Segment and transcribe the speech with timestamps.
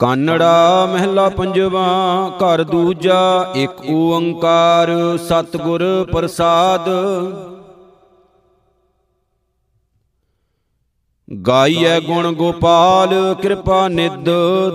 [0.00, 1.82] ਕਾਨੜਾ ਮਹਿਲਾ ਪੰਜਵਾ,
[2.42, 6.88] ਘਰ ਦੂਜਾ, ਇੱਕ ਓੰਕਾਰ, ਸਤਿਗੁਰ ਪ੍ਰਸਾਦ।
[11.46, 14.28] ਗਾਈਐ ਗੁਣ ਗੋਪਾਲ, ਕਿਰਪਾ ਨਿਦ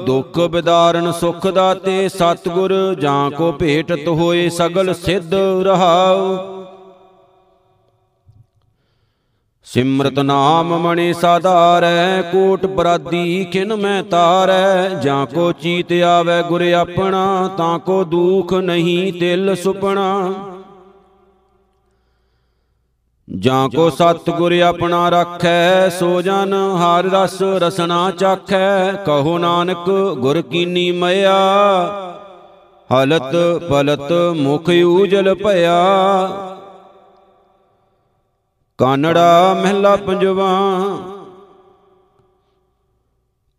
[0.06, 5.34] ਦੁਖ ਬਿਦਾਰਨ ਸੁਖ ਦਾਤੇ, ਸਤਿਗੁਰ, ਜਾਂ ਕੋ ਭੇਟਤ ਹੋਏ ਸਗਲ ਸਿੱਧ
[5.64, 6.59] ਰਹਾਉ।
[9.74, 17.50] ਸਿਮਰਤ ਨਾਮ ਮਣੀ ਸਾਧਾਰੈ, ਕੋਟ ਬਰਾਦੀ ਖਿਨ ਮੈਂ ਤਾਰੈ। ਜਾਂ ਕੋ ਚੀਤ ਆਵੇ ਗੁਰ ਆਪਣਾ,
[17.58, 20.34] ਤਾਂ ਕੋ ਦੁਖ ਨਹੀਂ ਤਿਲ ਸੁਪਣਾ।
[23.40, 30.42] ਜਾਂ ਕੋ ਸਤ ਗੁਰ ਆਪਣਾ ਰੱਖੈ, ਸੋ ਜਨ ਹਰ ਰਸ ਰਸਨਾ ਚਾਖੈ। ਕਹੋ ਨਾਨਕ, ਗੁਰ
[30.42, 31.38] ਕੀਨੀ ਮਇਆ।
[32.94, 35.88] ਹਲਤ ਪਲਤ ਮੁਖ ਊਜਲ ਭਇਆ।
[38.80, 40.50] ਕਾਨੜਾ ਮਹਿਲਾ ਪੰਜਵਾ।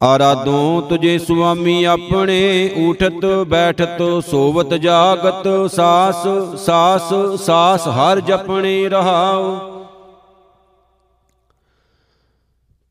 [0.02, 9.59] ਆਰਾਧੋਂ ਤੁਝੇ ਸੁਆਮੀ ਆਪਣੇ ਉਠਤ ਬੈਠਤ ਸੋਵਤ ਜਾਗਤ ਸਾਸ ਸਾਸ ਸਾਸ ਹਰ ਜਪਣੇ ਰਹਾਉ।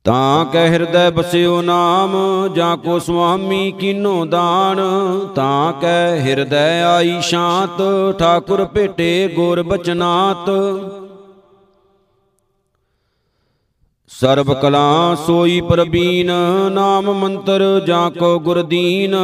[0.04, 2.16] ਤਾਂ ਕਹਿ ਹਿਰਦੈ ਬਸਿਓ ਨਾਮ,
[2.54, 4.80] ਜਾਂ ਕੋ ਸੁਆਮੀ ਕੀਨੋ ਦਾਨ।
[5.36, 7.82] ਤਾਂ ਕਹਿ ਹਿਰਦੈ ਆਈ ਸ਼ਾਂਤ,
[8.20, 10.50] ਠਾਕੁਰ ਭੇਟੇ ਗੁਰ ਬਚਨਾਤ।
[14.20, 16.32] ਸਰਬ ਕਲਾ ਸੋਈ ਪ੍ਰਬੀਨ
[16.72, 19.16] ਨਾਮ ਮੰਤਰ ਜਾਂ ਕੋ ਗੁਰਦੀਨ।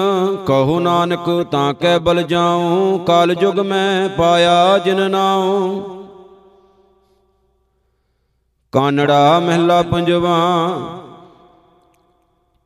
[0.47, 5.81] ਕਹੋ ਨਾਨਕ ਤਾਂ ਕੈ ਬਲ ਜਾਉ, ਕਾਲ ਜੁਗ ਮੈਂ ਪਾਇਆ ਜਿਨ ਨਾਉ।
[8.73, 10.37] ਕਾਨੜਾ ਮਹਿਲਾ ਪੰਜਵਾ,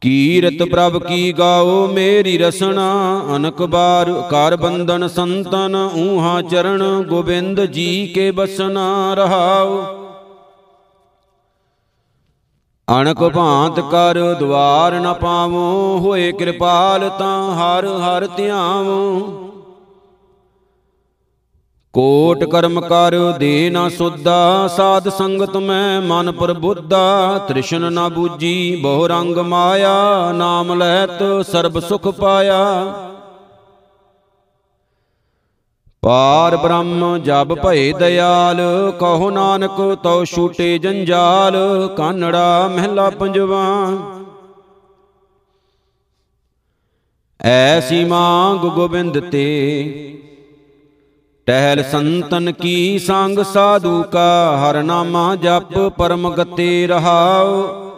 [0.02, 2.90] ਕੀਰਤ ਪ੍ਰਭ ਕੀ ਗਾਓ ਮੇਰੀ ਰਸਨਾ।
[3.36, 9.99] ਅਨਕ ਬਾਰ ਕਰ ਬੰਧਨ ਸੰਤਨ, ਊਹਾ ਚਰਨ ਗੋਬਿੰਦ ਜੀ ਕੇ ਬਸਨਾ ਰਹਾਓ
[12.92, 19.20] ਅਣਕ ਭਾਂਤ ਕਰ ਦਵਾਰ ਨ ਪਾਵੋ, ਹੋਏ ਕਿਰਪਾਲ ਤਾਂ ਹਰ ਹਰ ਧਿਆਵੋ।
[21.94, 29.08] ਕੋਟ ਕਰਮ ਕਰ ਦੇ ਨਾ ਸੁਦਾ ਸਾਧ ਸੰਗਤ ਮੈਂ ਮਨ ਪ੍ਰਬੁੱਧਾ ਤ੍ਰਿਸ਼ਨ ਨਾ ਬੂਜੀ ਬਹੁ
[29.08, 32.64] ਰੰਗ ਮਾਇਆ, ਨਾਮ ਲੈਤ ਸਰਬ ਸੁਖ ਪਾਇਆ।
[36.04, 38.58] ਪਾਰ ਬ੍ਰਹਮ ਜਬ ਭਏ ਦਿਆਲ
[39.00, 41.56] ਕਹੋ ਨਾਨਕ ਤਉ ਛੂਟੇ ਜੰਜਾਲ,
[41.98, 43.64] ਕਾਨੜਾ ਮਹਿਲਾ ਪੰਜਵਾ।
[47.42, 49.46] ਐਸੀ ਮੰਗ ਗੋਬਿੰਦ ਤੇ,
[51.48, 57.89] ਟਹਿਲ ਸੰਤਨ ਕੀ ਸੰਗ ਸਾਧੂ ਕਾ, ਹਰ ਨਾਮਾ ਜਪ ਪਰਮ ਗਤੇ ਰਹਾਉ।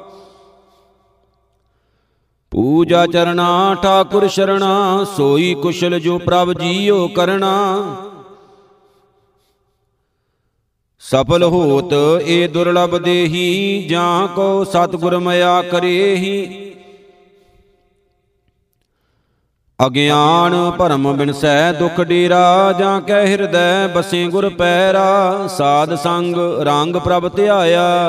[2.51, 7.51] ਪੂਜਾ ਚਰਣਾ, ਠਾਕੁਰ ਸ਼ਰਣਾ, ਸੋਈ ਕੁਸ਼ਲ ਜੋ ਪ੍ਰਭ ਜੀਓ ਕਰਣਾ।
[10.99, 16.71] ਸਫਲ ਹੋਤ ਏ ਦੁਰਲਭ ਦੇਹੀ, ਜਾਂ ਕੋ ਸਤਿਗੁਰ ਮਿਆ ਕਰੇਹੀ।
[19.85, 27.35] ਅਗਿਆਨ ਭਰਮ ਬਿਨਸੈ ਦੁਖ ਡੇਰਾ, ਜਾਂ ਕਹਿ ਹਿਰਦੈ ਬਸੇ ਗੁਰ ਪੈਰਾ। ਸਾਧ ਸੰਗ ਰੰਗ ਪ੍ਰਭ
[27.35, 28.01] ਧਿਆਇਆ।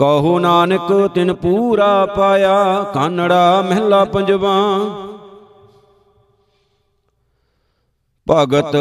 [0.00, 4.56] ਕਹੋ ਨਾਨਕ ਤਿਨ ਪੂਰਾ ਪਾਇਆ, ਕਾਨੜਾ ਮਹਿਲਾ ਪੰਜਵਾ।
[8.26, 8.76] ਭਗਤ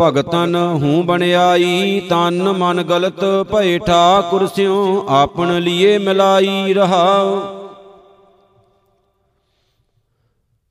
[0.00, 7.40] ਭਗਤਨ ਹੂੰ ਬਣਾਈ ਤਨ ਮਨ ਗਲਤ ਭਏ ਠਾਕੁਰ ਸਿਉ, ਆਪਣ ਲੀਏ ਮਿਲਾਈ ਰਹਾਉ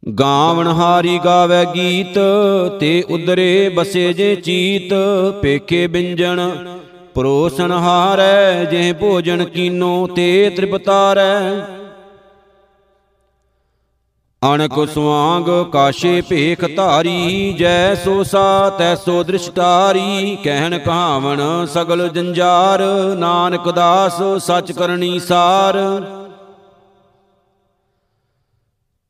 [0.04, 2.18] ਗਾਵਣ ਹਾਰੀ ਗਾਵੇ ਗੀਤ,
[2.80, 4.94] ਤੇ ਉਦਰੇ ਬਸੇ ਜੇ ਚੀਤ,
[5.42, 6.42] ਪੇਖੇ ਬਿੰਜਣ
[7.16, 11.40] ਪਰੋਸਨ ਹਾਰੈ ਜੇ ਭੋਜਨ ਕੀਨੋ ਤੇ ਤ੍ਰਿਪਤਾਰੈ।
[14.42, 22.84] ਅਣਕ ਸੁਆਂਗ ਕਾਸ਼ੇ ਭੇਖ ਧਾਰੀ, ਜੈ ਸੋ ਸਾ ਤੈਸੋ ਦ੍ਰਿਸ਼ਟਾਰੀ, ਕਹਿਣ ਕਹਾਵਣ ਸਗਲ ਜੰਜਾਰ,
[23.18, 25.78] ਨਾਨਕ ਦਾਸ ਸਚ ਕਰਨੀ ਸਾਰ।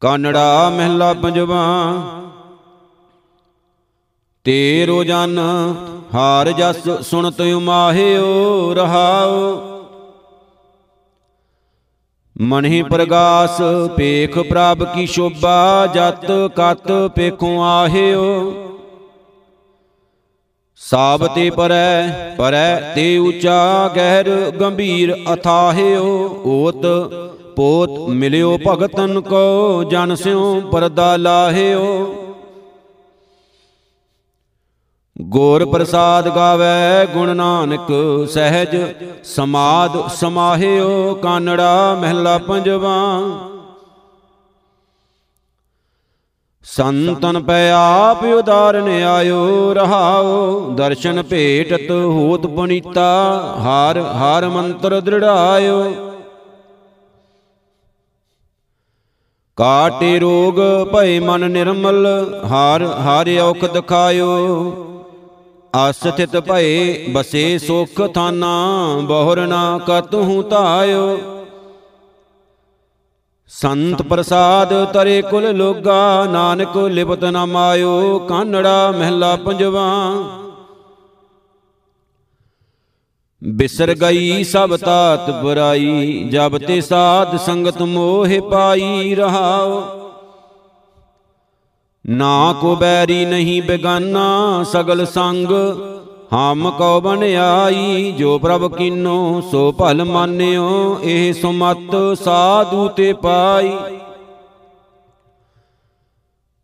[0.01, 1.65] ਕਾਨੜਾ ਮਹਿਲਾ ਪੰਜਵਾ
[4.45, 5.39] ਤੇ ਰੋਜਨ
[6.13, 9.57] ਹਾਰ ਜਸ ਸੁਣਤ ਉਮਾਹਿਓ ਰਹਾਉ।
[12.35, 13.61] ਮਨਹਿ ਪ੍ਰਗਾਸ
[13.97, 16.25] ਪੇਖ ਪ੍ਰਭ ਕੀ ਸ਼ੋਭਾ ਜਤ
[16.55, 18.53] ਕਤ ਪੇਖੋਂ ਆਹਿਓ।
[20.81, 26.85] ਸਾਬ ਤੇ ਪਰੈ ਪਰੈ ਤੇ ਉਚਾ ਗਹਿਰ ਗੰਭੀਰ ਅਥਾਹਿਓ। ਓਤ
[27.55, 32.15] ਪੋਤ ਮਿਲਿਓ ਭਗਤਨ ਕੋ ਜਨ ਸਿਉ ਪਰਦਾ ਲਾਹਿਓ।
[35.21, 37.91] ਗੋਰ ਪ੍ਰਸਾਦ ਗਾਵੇ ਗੁਣ ਨਾਨਕ
[38.29, 38.75] ਸਹਿਜ,
[39.23, 42.95] ਸਮਾਦ ਸਮਾਹਿਓ ਕਾਨੜਾ ਮਹਿਲਾ ਪੰਜਵਾ।
[46.65, 53.03] ਸੰਤਨ ਪੈ ਆਪ ਉਦਾਰਨ ਆਇਓ, ਰਹਾਓ, ਦਰਸ਼ਨ ਭੇਟਤ ਹੋਤ ਪੁਨੀਤਾ,
[53.59, 55.83] ਹਾਰ ਹਾਰ ਮੰਤਰ ਦ੍ਰਿੜਾਇਓ।
[59.57, 60.59] ਕਾਟੇ ਰੋਗ
[60.93, 62.07] ਭਏ ਮਨ ਨਿਰਮਲ,
[62.45, 64.91] ਹਾਰ, ਹਾਰਿ ਔਖਦ ਖਾਇਓ।
[65.75, 71.17] ਅਸਥਿਤ ਭਏ, ਬਸੇ ਸੁਖ ਥਾਨਾ, ਬਹੁਰ ਨਾ ਕਤਹੂ ਧਾਇਓ।
[73.47, 79.91] ਸੰਤ ਪ੍ਰਸਾਦ ਤਰੇ ਕੁਲ ਲੋਗਾ, ਨਾਨਕ ਲਿਪਤ ਨ ਮਾਇਓ, ਕਾਨੜਾ ਮਹਿਲਾ ਪੰਜਵਾ।
[83.43, 90.04] ਬਿਸਰ ਗਈ ਸਭ ਤਾਤ ਬੁਰਾਈ, ਜਬ ਤੇ ਸਾਧ ਸੰਗਤ ਮੋਹ ਪਾਈ ਰਹਾਓ।
[92.09, 95.47] ਨਾ ਕੋ ਬੈਰੀ ਨਹੀਂ ਬੇਗਾਨਾ, ਸਗਲ ਸੰਗ।
[96.33, 103.71] ਹਮ ਕਉ ਬਨ ਆਈ, ਜੋ ਪ੍ਰਭ ਕੀਨੋ, ਸੋ ਭਲ ਮਾਨਿਓ, ਇਹ ਸੁਮਤ ਸਾਧੂ ਤੇ ਪਾਈ।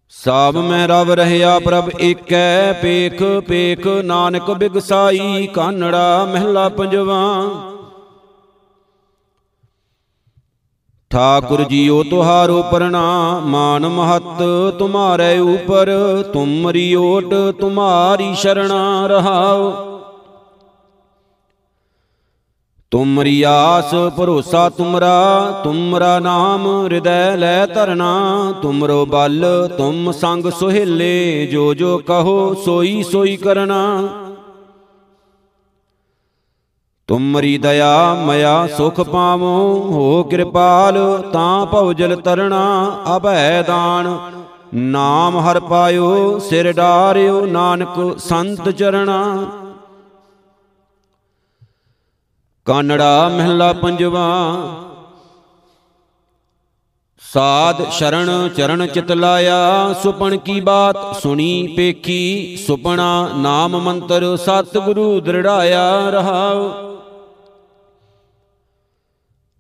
[0.10, 7.46] ਸਭ ਮੈਂ ਰਵ ਰਹਿਆ ਪ੍ਰਭ ਏਕੈ, ਪੇਖ ਪੇਖ ਨਾਨਕ ਬਿਗਸਾਈ, ਕਾਨੜਾ ਮਹਿਲਾ ਪੰਜਵਾ।
[11.12, 14.44] ਠਾਕੁਰ ਜੀਓ ਤੁਹਾਰੋ ਪ੍ਰਣਾਮ ਮਾਨ ਮਹਤ,
[14.80, 15.90] ਤੁਮਾਰੇ ਉਪਰ
[16.34, 19.72] ਤੁਮਰੀ ਓਟ ਤੁਮਾਰੀ ਸ਼ਰਣਾ ਰਹਾਓ।
[22.92, 31.74] ਤੁਮਰੀ ਆਸ ਭਰੋਸਾ ਤੁਮਰਾ ਤੁਮਰਾ ਨਾਮ, ਹਿਰਦੈ ਲੈ ਧਰਨਾ, ਤੁਮਰੋ ਬਲ, ਤੁਮ ਸੰਗ ਸੁਹੇਲੇ, ਜੋ
[31.74, 34.08] ਜੋ ਕਹੋ, ਸੋਈ ਸੋਈ ਕਰਨਾ।
[37.12, 44.32] ਤੁਮਰੀ ਦਇਆ, ਮਇਆ ਸੁਖ ਪਾਵੋ, ਹੋ ਕਿਰਪਾਲ, ਤਾਂ ਭਉ ਜਲ ਤਰਣਾ, ਅਭੈ ਦਾਨ।
[44.74, 49.46] ਨਾਮ ਹਰ ਪਾਇਓ, ਸਿਰ ਡਾਰਿਓ, ਨਾਨਕ ਸੰਤ ਚਰਣਾ।
[52.66, 54.56] ਕਾਨੜਾ ਮਹਿਲਾ ਪੰਜਵਾ।
[57.34, 66.10] ਸਾਧ ਸ਼ਰਨ ਚਰਨ ਚਿਤ ਲਾਇਆ, ਸੁਪਨ ਕੀ ਬਾਤ ਸੁਣੀ ਪੇਖੀ, ਸੁਪਨਾ ਨਾਮ ਮੰਤਰ ਸਤਿਗੁਰੂ ਦ੍ਰਿੜਾਇਆ
[66.10, 66.91] ਰਹਾਉ।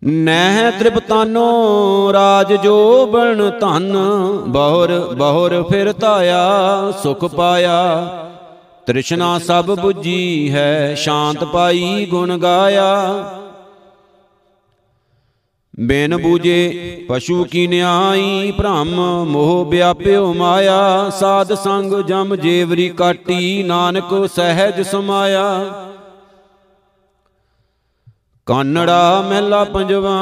[0.03, 3.97] ਨਹਿ ਤ੍ਰਿਪਤਾਨੋ ਰਾਜ ਜੋ ਬਣ ਧਨ,
[4.47, 8.05] ਬਹੁਰ ਬਹੁਰ ਫਿਰ ਧਾਇਆ, ਸੁਖ ਪਾਇਆ।
[8.85, 13.13] ਤ੍ਰਿਸ਼ਨਾ ਸਭ 부ਜੀ ਹੈ, ਸ਼ਾਂਤ ਪਾਈ ਗੁਣ ਗਾਇਆ।
[15.79, 24.29] ਬਿਨ ਬੂਜੇ ਪਸ਼ੂ ਕੀ ਨਿਆਈ, ਭ੍ਰਮ ਮੋਹ ਵਿਆਪਿਓ ਮਾਇਆ। ਸਾਧ ਸੰਗ ਜਮ ਜੇਵਰੀ ਕਾਟੀ, ਨਾਨਕ
[24.35, 25.65] ਸਹਿਜ ਸਮਾਇਆ।
[28.47, 30.17] ਕਾਨੜਾ ਮਹਿਲਾ ਪੰਜਵਾ।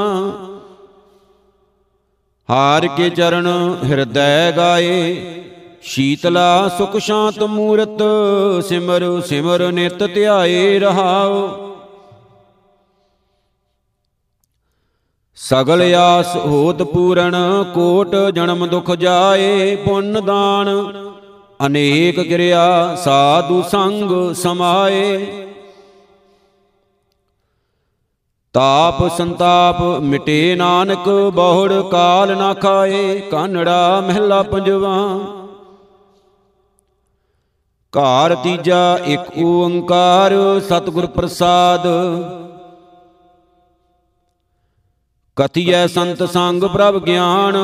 [2.50, 3.48] ਹਾਰ ਕੇ ਚਰਨ
[3.84, 5.16] ਹਿਰਦੈ ਗਾਏ,
[5.84, 8.02] ਸ਼ੀਤਲਾ ਸੁਖ ਸ਼ਾਂਤ ਮੂਰਤ,
[8.68, 11.66] ਸਿਮਰ ਸਿਮਰ ਨਿਤ ਧਿਆਏ ਰਹਾਓ
[15.38, 17.36] ਸਗਲ ਆਸ ਹੋਤ ਪੂਰਨ,
[17.74, 20.70] ਕੋਟ ਜਨਮ ਦੁਖ ਜਾਏ, ਪੁੰਨ ਦਾਨ,
[21.66, 25.18] ਅਨੇਕ ਕਿਰਿਆ ਸਾਧੂ ਸੰਗ ਸਮਾਏ।
[28.54, 35.20] ਤਾਪ ਸੰਤਾਪ ਮਿਟੇ ਨਾਨਕ, ਬਹੁੜ ਕਾਲ ਨਾ ਖਾਏ, ਕਾਨੜਾ ਮਹਿਲਾ ਪੰਜਵਾ।
[37.98, 41.88] ਘਾਰ ਤੀਜਾ, ਇੱਕ ਓੰਕਾਰ, ਸਤਿਗੁਰ ਪ੍ਰਸਾਦ।
[45.36, 47.58] ਕਥਿਐ ਸੰਤ ਸੰਗ ਪ੍ਰਭ ਗਿਆਨ,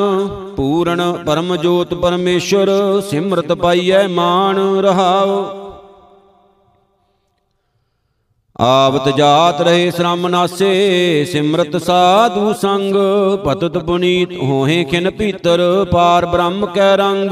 [0.56, 5.65] ਪੂਰਨ ਪਰਮ ਜੋਤ ਪਰਮੇਸ਼ਰ, ਸਿਮਰਤ ਪਾਈਐ ਮਾਨ ਰਹਾਉ।
[8.62, 12.96] ਆਵਤ ਜਾਤ ਰਹੇ ਸ਼ਰਮ ਨਾਸੇ, ਸਿਮਰਤ ਸਾਧੂ ਸੰਗ,
[13.46, 17.32] ਪਤਤ ਪੁਨੀਤ ਹੋਏ ਖਿਨ ਭੀਤਰ, ਪਾਰ ਬ੍ਰਹਮ ਕੈ ਰੰਗ।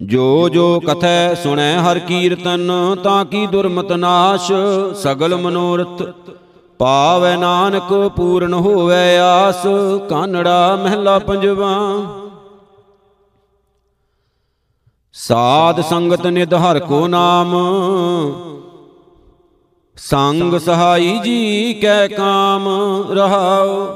[0.00, 2.70] ਜੋ ਜੋ ਕਥੈ ਸੁਣੈ ਹਰ ਕੀਰਤਨ,
[3.04, 4.52] ਤਾਂ ਕੀ ਦੁਰਮਤ ਨਾਸ਼,
[4.94, 6.02] ਸਗਲ ਮਨੋਰਥ।
[6.78, 9.66] ਪਾਵੈ ਨਾਨਕ ਪੂਰਨ ਹੋਵੇ ਆਸ,
[10.08, 11.76] ਕਾਨੜਾ ਮਹਿਲਾ ਪੰਜਵਾ।
[15.16, 17.52] ਸਾਧ ਸੰਗਤ ਨਿਧ ਹਰ ਕੋ ਨਾਮ।
[19.96, 22.68] ਸੰਗ ਸਹਾਈ ਜੀ ਕੈ ਕਾਮ
[23.10, 23.86] ਰਹਾਓ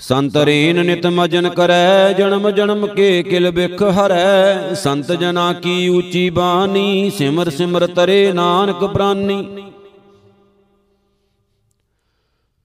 [0.00, 6.30] ਸੰਤ ਰੇਨ ਨਿਤ ਮਜਨ ਕਰੈ, ਜਨਮ ਜਨਮ ਕੇ ਕਿਲ ਬਿਖ ਹਰੈ। ਸੰਤ ਜਨਾ ਕੀ ਉੱਚੀ
[6.30, 9.64] ਬਾਣੀ, ਸਿਮਰ ਸਿਮਰ ਤਰੇ ਨਾਨਕ ਪ੍ਰਾਨੀ।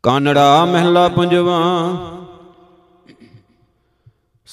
[0.03, 1.59] ਕਾਨੜਾ ਮਹਿਲਾ ਪੰਜਵਾ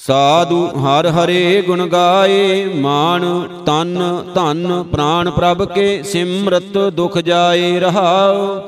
[0.05, 3.23] ਸਾਧੂ ਹਰ ਹਰੇ ਗੁਣ ਗਾਏ ਮਾਨ
[3.65, 3.99] ਤਨ
[4.35, 8.61] ਧਨ ਪ੍ਰਾਨ ਪ੍ਰਭ ਕੇ ਸਿਮਰਤ ਦੁਖ ਜਾਏ ਰਹਾਓ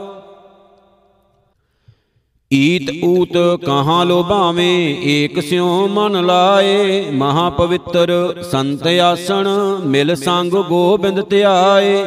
[2.52, 8.12] ਈਤ ਊਤ ਕਹਾਂ ਲੋਭਾਵੇਂ, ਏਕ ਸਿਉ ਮਨ ਲਾਏ। ਮਹਾ ਪਵਿੱਤਰ
[8.52, 9.48] ਸੰਤ ਆਸਣ,
[9.86, 12.06] ਮਿਲ ਸੰਗ ਗੋਬਿੰਦ ਧਿਆਏ।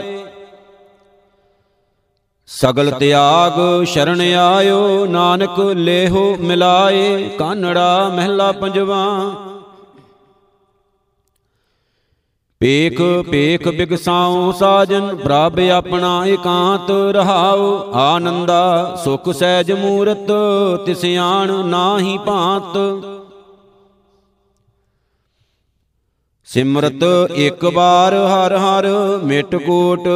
[2.57, 9.07] ਸਗਲ ਤਿਆਗ ਸ਼ਰਨ ਆਇਓ, ਨਾਨਕ ਲੇਹੋ ਮਿਲਾਏ, ਕਾਨੜਾ ਮਹਿਲਾ ਪੰਜਵਾ।
[12.61, 20.33] ਪੇਖ ਪੇਖ ਬਿਗਸਾਉ ਸਾਜਨ, ਪ੍ਰਭ ਆਪਣਾ ਇਕਾਂਤ ਰਹਾਉ, ਆਨੰਦਾ ਸੁਖ ਸਹਿਜ ਮੂਰਤ,
[20.87, 22.77] ਤਿਸ ਆਣ ਨਾਹੀ ਭਾਂਤ।
[26.53, 27.03] ਸਿਮਰਤ
[27.35, 28.87] ਇੱਕ ਬਾਰ ਹਰ ਹਰ
[29.25, 30.09] ਮਿਟ ਕੋਟ,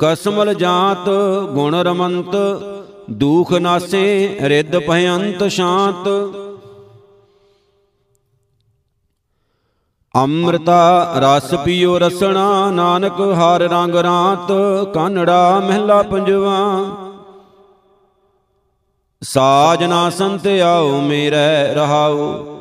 [0.00, 1.08] ਕਸਮਲ ਜਾਤ,
[1.54, 2.36] ਗੁਣ ਰਮੰਤ,
[3.10, 6.08] ਦੂਖ ਨਾਸੇ, ਰਿੱਧ ਭਯੰਤ ਸ਼ਾਂਤ।
[10.14, 14.52] ਅੰਮ੍ਰਿਤਾ ਰਸ ਪੀਓ ਰਸਣਾ, ਨਾਨਕ ਹਰ ਰੰਗ ਰਾਤ,
[14.94, 16.58] ਕਾਨੜਾ ਮਹਿਲਾ ਪੰਜਵਾ।
[19.22, 22.53] ਸਾਜਨਾ ਸੰਤ ਆਓ, ਮੇਰੇ ਰਹਾਓ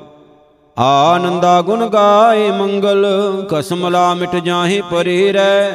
[0.78, 3.06] ਆਨੰਦਾ ਗੁਣ ਗਾਏ ਮੰਗਲ
[3.50, 5.72] ਕਸਮਲਾ ਮਿਟ ਜਾਹੇ ਪਰੇ ਰਹਿ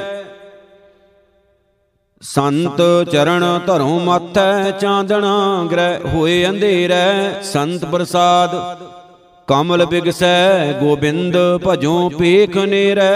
[2.22, 8.56] ਸੰਤ ਚਰਨ ਧਰੋਂ ਮਾਥੈ ਚਾਂਦਣਾ ਗ੍ਰਹਿ ਹੋਏ ਅੰਧੇਰੈ ਸੰਤ ਪ੍ਰਸਾਦ।
[9.46, 11.36] ਕਮਲ ਬਿਗਸੈ ਗੋਬਿੰਦ
[11.66, 13.14] ਭਜੋ ਪੇਖ ਨੇਰੈ।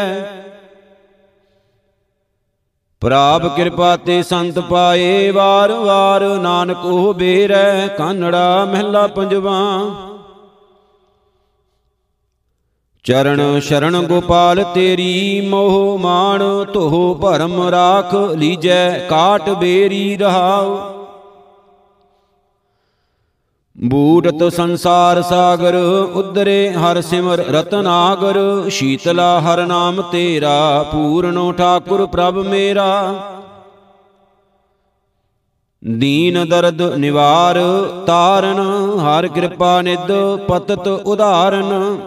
[3.01, 9.59] ਪ੍ਰਾਪ ਕਿਰਪਾ ਤੇ ਸੰਤ ਪਾਏ ਵਾਰ ਵਾਰ ਨਾਨਕ ਉਹ ਬੇਰੈ, ਕਾਨੜਾ ਮਹਿਲਾ ਪੰਜਵਾ।
[13.05, 16.43] ਚਰਨ ਸ਼ਰਨ ਗੋਪਾਲ ਤੇਰੀ ਮੋਹ ਮਾਣ
[16.73, 20.77] ਧੋ ਭਰਮ ਰਾਖ ਲੀਜੈ, ਕਾਟ ਬੇਰੀ ਰਹਾਉ।
[23.79, 25.75] ਬੂੜਤ ਸੰਸਾਰ ਸਾਗਰ
[26.15, 33.15] ਉਦਰੇ ਹਰ ਸਿਮਰ ਰਤਨਾਗਰ, ਸ਼ੀਤਲਾ ਹਰ ਨਾਮ ਤੇਰਾ, ਪੂਰਨੋ ਠਾਕੁਰ ਪ੍ਰਭ ਮੇਰਾ।
[35.83, 37.61] ਦੀਨ ਦਰਦ ਨਿਵਾਰ,
[38.07, 38.59] ਤਾਰਨ,
[39.01, 40.13] ਹਰ ਕਿਰਪਾ ਨਿਦ
[40.49, 41.99] ਪਤਤ ਉਧਾਰਨ।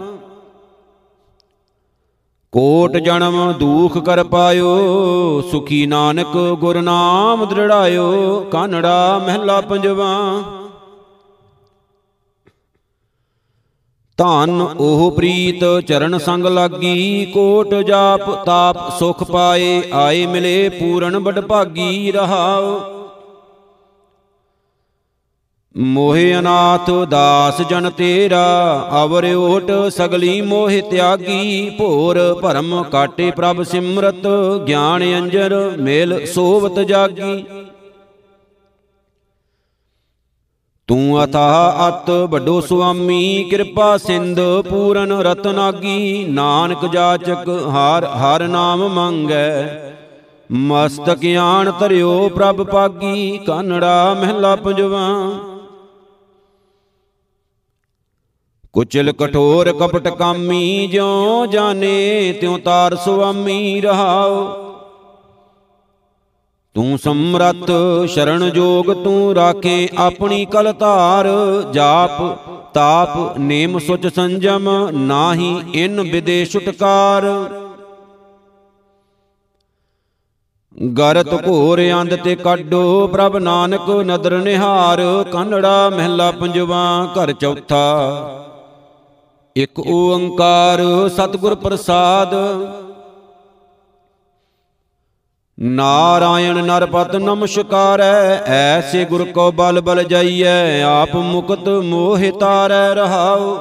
[2.55, 10.12] ਕੋਟ ਜਨਮ ਦੂਖ ਕਰ ਪਾਇਓ, ਸੁਖੀ ਨਾਨਕ ਗੁਰ ਨਾਮ ਦ੍ਰਿੜਾਇਓ, ਕਾਨੜਾ ਮਹਿਲਾ ਪੰਜਵਾ।
[14.17, 21.39] ਧਨ ਉਹ ਪ੍ਰੀਤ ਚਰਨ ਸੰਗ ਲਾਗੀ, ਕੋਟ ਜਾਪ ਤਾਪ ਸੁਖ ਪਾਏ, ਆਏ ਮਿਲੇ ਪੂਰਨ ਬੜ
[21.39, 22.94] ਭਾਗੀ ਰਹਾਉ
[25.75, 34.27] ਮੋਹਿ ਅਨਾਥ ਦਾਸ ਜਨ ਤੇਰਾ, ਅਵਰ ਓਟ ਸਗਲੀ ਮੋਹਿ ਤਿਆਗੀ। ਭੋਰ ਭਰਮ ਕਾਟੇ ਪ੍ਰਭ ਸਿਮਰਤ,
[34.67, 37.46] ਗਿਆਨ ਅੰਜਰ ਮੇਲ ਸੋਵਤ ਜਾਗੀ।
[40.88, 44.39] ਤੂੰ ਅਥਾ ਅਤ ਵੱਡੋ ਸੁਆਮੀ, ਕਿਰਪਾ ਸਿੰਧ
[44.70, 49.82] ਪੂਰਨ ਰਤਨਾਗੀ ਨਾਨਕ ਜਾਚਕ ਹਰ ਹਰ ਨਾਮ ਮੰਗੈ।
[50.51, 55.08] ਮਸਤਕ ਆਣ ਧਰਿਓ ਪ੍ਰਭ ਪਾਗੀ, ਕਾਨੜਾ ਮਹਿਲਾ ਪੰਜਵਾ।
[58.75, 64.41] ਕੁਚਲ ਕਠੋਰ ਕਪਟ ਕਾਮੀ ਜਿਉ ਜਾਣੇ ਤਿਉ ਤਾਰ ਸੁਆਮੀ ਰਹਾਓ।
[66.75, 67.72] ਤੂੰ ਸਮਰਤ
[68.10, 71.27] ਸ਼ਰਨ ਜੋਗ ਤੂੰ ਰਾਖੇ ਆਪਣੀ ਕਲ ਧਾਰ।
[71.74, 72.22] ਜਾਪ
[72.74, 77.24] ਤਾਪ ਨੇਮ ਸੁਚ ਸੰਜਮ ਨਾਹੀ ਇਨ ਵਿਦੇ ਛੁਟਕਾਰ।
[81.00, 85.01] ਗਰਤ ਘੋਰ ਅੰਧ ਤੇ ਕੱਢੋ ਪ੍ਰਭ ਨਾਨਕ ਨਦਰ ਨਿਹਾਰ।
[85.32, 87.86] ਕੰਨੜਾ ਮਹਿਲਾ ਪੰਜਵਾ ਘਰ ਚੌਥਾ।
[89.55, 92.33] ਇਕ ਓੰਕਾਰ ਸਤਿਗੁਰ ਪ੍ਰਸਾਦ।
[95.57, 103.55] ਨਾਰਾਇਣ ਨਰਪਤ ਨਮਸਕਾਰੈ, ਐਸੇ ਗੁਰ ਕੋ ਬਲ ਬਲ ਜਾਈਐ, ਆਪ ਮੁਕਤ ਮੋਹਿ ਤਾਰੈ ਰਹਾਉ।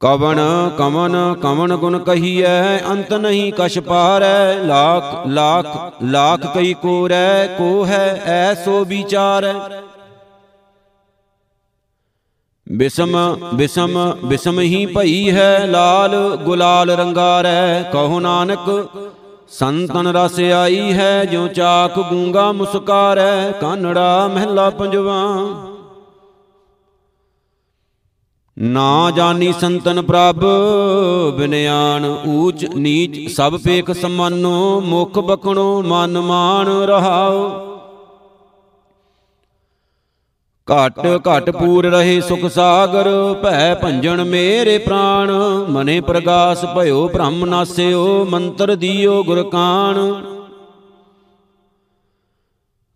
[0.00, 0.40] ਕਵਣ
[0.78, 8.22] ਕਮਨ ਕਵਣ ਗੁਣ ਕਹੀਐ, ਅੰਤ ਨਹੀਂ ਕਛ ਪਾਰੈ, ਲਾਖ ਲਾਖ ਲਾਖ ਕਈ ਕੋਰੈ ਕੋ ਹੈ
[8.26, 9.54] ਐਸੋ ਵਿਚਾਰੈ।
[12.72, 18.88] ਬਿਸਮ ਬਿਸਮ ਬਿਸਮ ਹੀ ਭਈ ਹੈ ਲਾਲ, ਗੁਲਾਲ ਰੰਗਾਰੈ ਕਹੋ ਨਾਨਕ,
[19.48, 25.24] ਸੰਤਨ ਰਸ ਆਈ ਹੈ, ਜਿਉ ਚਾਕ ਗੂੰਗਾ ਮੁਸਕਾਰੈ। ਕਾਨੜਾ ਮਹਿਲਾ ਪੰਜਵਾ।
[28.58, 30.44] ਨਾ ਜਾਣੀ ਸੰਤਨ ਪ੍ਰਭ
[31.36, 37.67] ਬਿਨਿਆਨ ਊਚ ਨੀਚ ਸਭ ਪੇਖ ਸਮਾਨੋ, ਮੁਖ ਬਖਣੋ ਮਨ ਮਾਨ ਰਹਾਓ।
[40.72, 45.30] ਘਟ ਘਟ ਪੂਰ ਰਹੇ ਸੁਖ ਸਾਗਰ। ਭੈ ਭੰਜਨ ਮੇਰੇ ਪ੍ਰਾਣ।
[45.70, 50.22] ਮਨੇ ਪ੍ਰਗਾਸ ਭਇਓ ਬ੍ਰਹਮ ਨਾਸਿਓ। ਮੰਤਰ ਦਿਓ ਗੁਰ ਕਾਣ।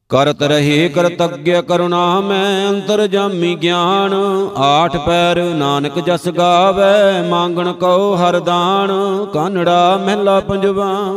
[0.08, 4.14] ਕਰਤ ਰਹੇ ਕਰਤਗ੍ਯ ਕਰੁਣਾ ਮੈਂ ਅੰਤਰ ਜਾਮੀ ਗਿਆਨ।
[4.56, 8.90] ਆਠ ਪੈਰ ਨਾਨਕ ਜਸ ਗਾਵੇ। ਮੰਗਣ ਕਉ ਹਰ ਦਾਨ।
[9.32, 11.14] ਕਾਨੜਾ ਮਹਿਲਾ ਪੰਜਵਾ।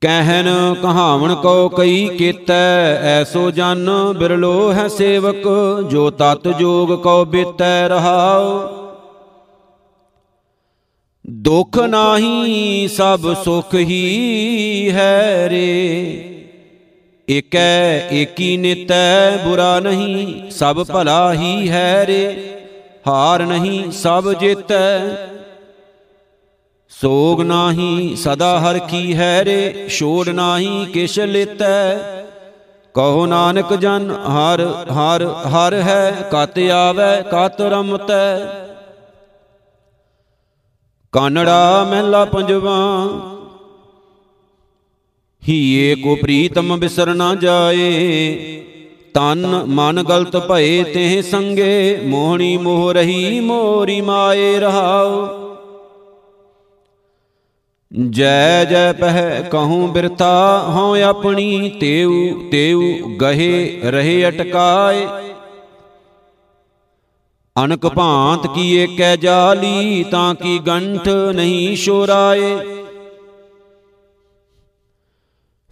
[0.00, 5.48] ਕਹਿਨ ਕਹਾਵਣ ਕੋ ਕਈ ਕੀਤੈ, ਐਸੋ ਜਨ ਬਿਰਲੋ ਹੈ ਸੇਵਕ,
[5.90, 8.68] ਜੋ ਤਤ ਜੋਗ ਕੋ ਬੀਤੈ ਰਹਾਉ।
[11.30, 16.34] ਦੁਖ ਨਾਹੀ ਸਭ ਸੁਖ ਹੀ ਹੈ ਰੇ।
[17.28, 22.36] ਏਕੈ ਏਕੀ ਨਿਤੈ ਬੁਰਾ ਨਹੀਂ, ਸਭ ਭਲਾ ਹੀ ਹੈ ਰੇ।
[23.06, 24.98] ਹਾਰ ਨਹੀਂ ਸਭ ਜੀਤੈ
[26.92, 31.96] ਸੋਗ ਨਾਹੀ ਸਦਾ ਹਰ ਕੀ ਹੈ ਰੇ ਛੋੜ ਨਾਹੀ ਕਿਛ ਲੇਤੈ।
[32.94, 34.60] ਕਹੋ ਨਾਨਕ ਜਨ, ਹਰ
[34.92, 38.38] ਹਰ ਹਰ ਹੈ, ਕਤ ਆਵੈ, ਕਤ ਰਮਤੈ।
[41.12, 42.78] ਕਾਨੜਾ ਮਹਿਲਾ ਪੰਜਵਾ,
[45.42, 48.62] ਹੀਏ ਕੋ ਪ੍ਰੀਤਮ ਬਿਸਰ ਨਾ ਜਾਏ।
[49.14, 55.47] ਤਨ ਮਨ ਗਲਤ ਭਏ ਤੇ ਸੰਗੇ, ਮੋਹਣੀ ਮੋਹ ਰਹੀ ਮੋਰੀ ਮਾਏ ਰਹਾਓ
[57.92, 62.10] ਜੈ ਜੈ ਪਹਿ ਕਹੂੰ ਬਿਰਥਾ ਹਉ ਆਪਣੀ ਤੇਉ
[62.50, 62.80] ਤੇਉ
[63.20, 65.06] ਗਹੇ ਰਹੇ ਅਟਕਾਏ।
[67.64, 72.56] ਅਨਕ ਭਾਂਤ ਕੀ ਏਕੈ ਜਾਲੀ ਤਾਂ ਕੀ ਗੰਠ ਨਹੀਂ ਸ਼ੋਰਾਏ।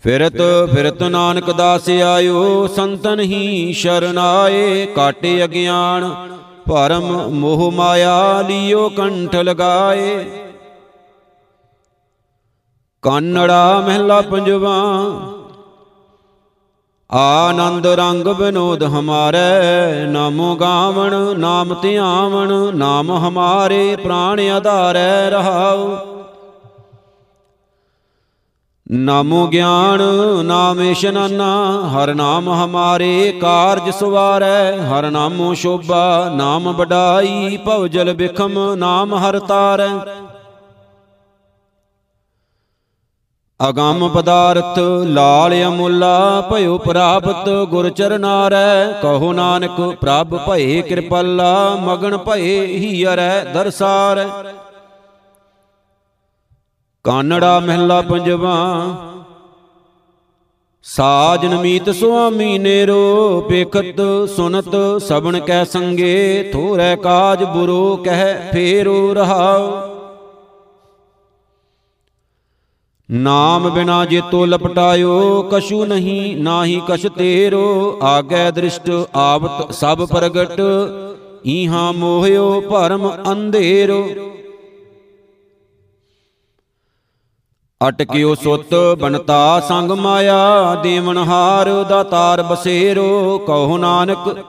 [0.03, 0.37] ਫਿਰਤ
[0.75, 6.27] ਫਿਰਤ ਨਾਨਕ ਦਾਸ ਆਇਓ ਸੰਤਨ ਹੀ ਸ਼ਰਨਾਏ। ਕਾਟੇ ਅਗਿਆਨ
[6.69, 10.25] ਭਰਮ ਮੋਹ ਮਾਇਆ ਲਿਓ ਕੰਠ ਲਗਾਏ।
[13.03, 14.77] ਕਾਨੜਾ ਮਹਿਲਾ ਪੰਜਵਾ,
[17.11, 25.97] ਆਨੰਦ ਰੰਗ ਬਿਨੋਦ ਹਮਾਰੇ, ਨਾਮੋ ਗਾਵਣ, ਨਾਮ ਧਿਆਵਣ, ਨਾਮ ਹਮਾਰੇ ਪ੍ਰਾਣ ਆਧਾਰੈ ਰਹਾਉ।
[28.91, 30.03] ਨਾਮੋ ਗਿਆਨ,
[30.45, 31.49] ਨਾਮ ਇਸ਼ਨਾਨਾ
[31.89, 39.91] ਹਰ ਨਾਮ ਹਮਾਰੇ ਕਾਰਜ ਸਵਾਰੈ, ਹਰ ਨਾਮੋ ਸ਼ੋਭਾ, ਨਾਮ ਬਡਾਈ ਭਵਜਲ ਬਿਖਮ, ਨਾਮ ਹਰ ਤਾਰੈ।
[43.61, 52.67] ਅਗੰਮ ਪਦਾਰਥ ਲਾਲ ਅਮੁੱਲਾ ਭਇਓ ਪ੍ਰਾਪਤ ਗੁਰ ਚਰਨਾਰੈ। ਕਹੋ ਨਾਨਕ ਪ੍ਰਭ ਭਏ ਕਿਰਪਾਲਾ, ਮਗਨ ਭਏ
[52.77, 54.27] ਹੀਰੈ ਦਰਸਾਰੈ।
[57.05, 58.57] ਕਾਨੜਾ ਮਹਿਲਾ ਪੰਜਵਾ,
[60.85, 64.01] ਸਾਜਨ ਮੀਤ ਸੁਆਮੀ ਨੇਰੋ ਪੇਖਤ
[64.37, 69.96] ਸੁਨਤ ਸਬਣ ਕੈ ਸੰਗੇ, ਥੋਰੈ ਕਾਜ ਬੁਰੋ ਕਹਿ ਫੇਰੋ ਰਹਾਓ
[73.09, 80.61] ਨਾਮ ਬਿਨਾ ਜੇਤੋ ਲਪਟਾਇਓ, ਕਛੂ ਨਹੀਂ, ਨਾਹੀ ਕਛ ਤੇਰੋ। ਆਗੈ ਦ੍ਰਿਸ਼ਟ, ਆਵਤ ਸਭ ਪ੍ਰਗਟ,
[81.47, 84.09] ਈਹਾ ਮੋਹਿਓ ਭਰਮ ਅੰਧੇਰੋ।
[87.89, 94.45] ਅਟਕਿਓ ਸੁਤ, ਬਨਤਾ ਸੰਗ ਮਾਇਆ ਦੇਵਨ ਹਾਰ ਦਾਤਾਰ ਬਸੇਰੋ। ਕਹੋ ਨਾਨਕ,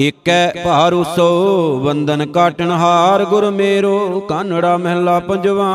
[0.00, 5.74] ਏਕੈ ਭਾਰੁਸੋ ਵੰਦਨ ਕਾਟਣ ਹਾਰ ਗੁਰ ਮੇਰੋ। ਕਾਨੜਾ ਮਹਿਲਾ ਪੰਜਵਾ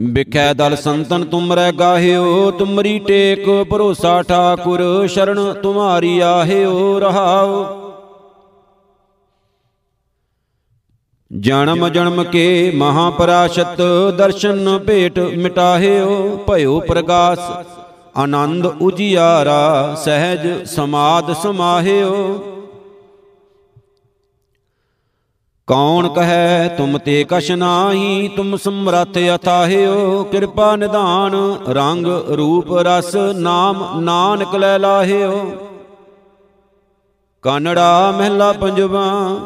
[0.00, 7.64] ਬਿਖੈ ਦਲ ਸੰਤਨ ਤੁਮਰੈ ਗਾਹਿਓ, ਤੁਮਰੀ ਟੇਕ ਭਰੋਸਾ ਠਾਕੁਰ, ਸ਼ਰਨ ਤੁਮਾਰੀ ਆਹਿਓ, ਰਹਾਓ।
[11.30, 13.82] ਜਨਮ ਜਨਮ ਕੇ ਮਹਾਪਰਾਸ਼ਤ
[14.18, 17.38] ਦਰਸ਼ਨ ਭੇਟ ਮਿਟਾਹਿਓ, ਭਇਓ ਪ੍ਰਗਾਸ,
[18.16, 22.38] ਆਨੰਦ ਉਜਿਆਰਾ, ਸਹਿਜ ਸਮਾਦ ਸਮਾਹਿਓ।
[25.72, 34.00] ਕੌਣ ਕਹੈ, ਤੁਮ ਤੇ ਕਛ ਨਾਹੀ, ਤੁਮ ਸਮਰਥ ਅਥਾਹਿਓ। ਕਿਰਪਾ ਨਿਧਾਨ, ਰੰਗ, ਰੂਪ, ਰਸ, ਨਾਮ,
[34.00, 35.52] ਨਾਨਕ ਲੈ ਲਾਹਿਓ।
[37.42, 39.36] ਕਨੜਾ ਮਹਿਲਾ ਪੰਜਵਾ।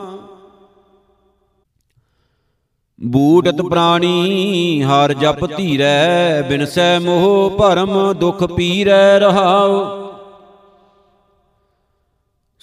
[3.03, 10.06] ਬੂਟਤ ਪ੍ਰਾਣੀ, ਹਰ ਜਪ ਧੀਰੈ, ਬਿਨਸੈ ਮੋਹ ਭਰਮ ਦੁਖ ਪੀਰੈ ਰਹਾਉ।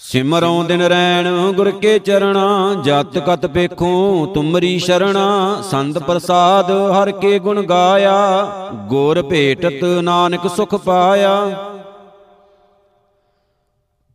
[0.03, 7.37] ਸਿਮਰਉ ਦਿਨ ਰੈਣ ਗੁਰ ਕੇ ਚਰਣਾ, ਜਤ ਕਤ ਪੇਖੋ ਤੁਮਰੀ ਸ਼ਰਣਾ, ਸੰਤ ਪ੍ਰਸਾਦ ਹਰ ਕੇ
[7.39, 8.49] ਗੁਣ ਗਾਇਆ,
[8.89, 11.35] ਗੁਰ ਭੇਟਤ ਨਾਨਕ ਸੁਖ ਪਾਇਆ।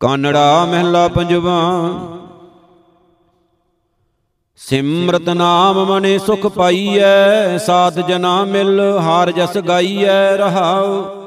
[0.01, 1.59] ਕਾਨੜਾ ਮਹਿਲਾ ਪੰਜਵਾ,
[4.59, 11.18] ਸਿਮਰਤ ਨਾਮ ਮਨੇ ਸੁਖ ਪਾਈਐ, ਸਾਧ ਜਨਾ ਮਿਲ ਹਾਰ ਜਸ ਗਾਈਐ ਰਹਾਉ।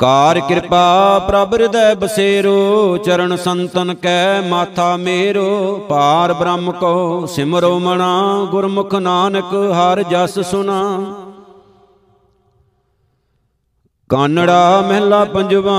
[0.00, 8.46] ਕਾਰ ਕਿਰਪਾ ਪ੍ਰਭ ਹਿਰਦੈ ਬਸੇਰੋ, ਚਰਨ ਸੰਤਨ ਕੈ ਮਾਥਾ ਮੇਰੋ ਪਾਰ ਬ੍ਰਹਮ ਕੋ ਸਿਮਰੋ ਮਣਾ
[8.50, 10.82] ਗੁਰਮੁਖ ਨਾਨਕ ਹਰ ਜਸ ਸੁਨਾ।
[14.10, 15.78] ਕਾਨੜਾ ਮਹਿਲਾ ਪੰਜਵਾ,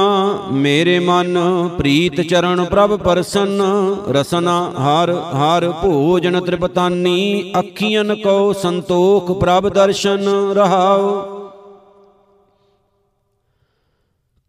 [0.54, 1.38] ਮੇਰੇ ਮਨ
[1.78, 3.62] ਪ੍ਰੀਤ ਚਰਨ ਪ੍ਰਭ ਪਰਸਨ,
[4.10, 11.37] ਰਸਨਾ ਹਰ ਹਰ ਭੋਜਨ ਤ੍ਰਿਪਤਾਨੀ ਅੱਖੀਆਂ ਕੋ ਸੰਤੋਖ ਪ੍ਰਭ ਦਰਸ਼ਨ ਰਹਾਓ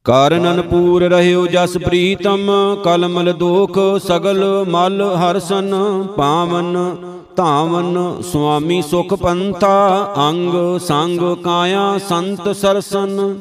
[0.08, 2.50] ਕਾਰਨਨ ਪੂਰ ਰਹਿਓ ਜਸ ਪ੍ਰੀਤਮ,
[2.84, 5.74] ਕਲਮਲ ਦੋਖ ਸਗਲ ਮਲ ਹਰਸਨ,
[6.16, 6.76] ਪਾਵਨ
[7.36, 13.38] ਧਾਵਨ ਸੁਆਮੀ ਸੁਖ ਪੰਥਾ, ਅੰਗ ਸੰਗ ਕਾਇਆ ਸੰਤ ਸਰਸਨ।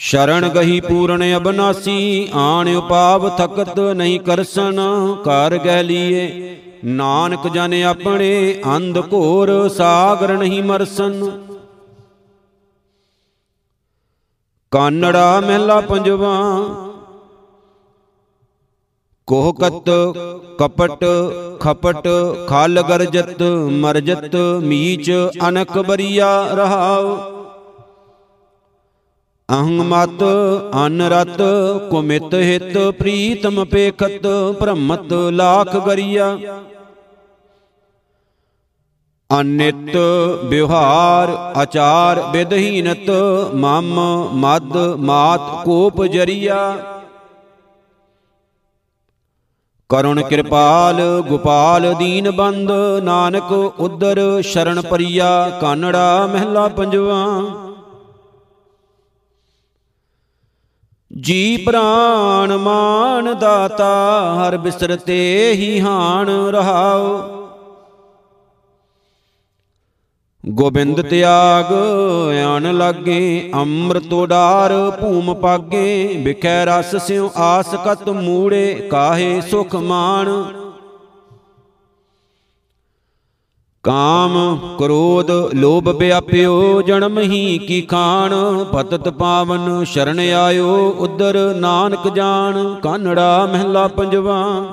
[0.00, 4.80] ਸ਼ਰਣ ਗਹੀ ਪੂਰਨ ਅਬਨਾਸੀ, ਆਣ ਉਪਾਵ ਥਕਤ ਨਹੀਂ ਕਰਸਨ
[5.24, 11.30] ਕਰ ਗਹਿ ਲੀਏ, ਨਾਨਕ ਜਨ ਆਪਣੇ, ਅੰਧ ਘੋਰ ਸਾਗਰ ਨਹੀਂ ਮਰਸਨ।
[14.72, 16.36] ਕਾਨੜਾ ਮਹਿਲਾ ਪੰਜਵਾ।
[19.26, 19.90] ਕੋਹਕਤ
[20.58, 21.04] ਕਪਟ,
[21.60, 22.08] ਖਪਟ,
[22.48, 25.10] ਖਲ ਗਰਜਤ, ਮਰਜਤ, ਮੀਚ
[25.48, 27.16] ਅਨਕ ਬਰੀਆ ਰਹਾਉ।
[29.48, 30.24] ਅਹੰ ਮਤ,
[30.86, 31.42] ਅਨ ਰਤ,
[31.90, 34.26] ਕੁਮਿਤ ਹਿਤ, ਪ੍ਰੀਤਮ ਪੇਖਤ,
[34.60, 36.36] ਭ੍ਰਮਤ, ਲਾਖ ਗਰੀਆ।
[39.40, 39.96] ਅਨਿਤ
[40.44, 43.10] ਵਿਵਹਾਰ ਆਚਾਰ ਵਿਦਹੀਨਤ
[43.54, 44.00] ਮਮ
[44.32, 46.56] ਮਦ ਮਾਤ ਕੋਪ ਜਰੀਆ।
[49.90, 52.70] ਕਰੁਣ ਕਿਰਪਾਲ ਗੋਪਾਲ ਦੀਨ ਬੰਦ
[53.02, 57.26] ਨਾਨਕ ਉਦਰ ਸ਼ਰਨ ਪਰਿਆ ਕਾਨੜਾ ਮਹਿਲਾ ਪੰਜਵਾ।
[61.10, 63.92] ਜੀ ਪ੍ਰਾਨ ਮਾਨ ਦਾਤਾ
[64.36, 67.41] ਹਰ ਬਿਸਰਤੇ ਹੀ ਹਾਨ ਰਹਾਓ
[70.46, 71.72] ਗੋਬਿੰਦ ਤਿਆਗ,
[72.46, 80.44] ਆਣ ਲਾਗੇ, ਅੰਮ੍ਰਿਤ ਉਡਾਰ, ਭੂਮ ਪਾਗੇ, ਵਿਖੈ ਰਸ ਸਿਉ ਆਸ ਕਤ ਮੂੜੇ, ਕਾਹੇ ਸੁਖ ਮਾਣ।
[83.82, 92.74] ਕਾਮ ਕ੍ਰੋਧ ਲੋਭ ਵਿਆਪਿਓ, ਜਨਮ ਹੀ ਕੀ ਖਾਣ। ਪਤਤ ਪਾਵਨ ਸ਼ਰਨ ਆਇਓ, ਉਦਰ ਨਾਨਕ ਜਾਣ,
[92.74, 94.66] ਕਾਨੜਾ ਮਹਿਲਾ ਪੰਜਵਾ।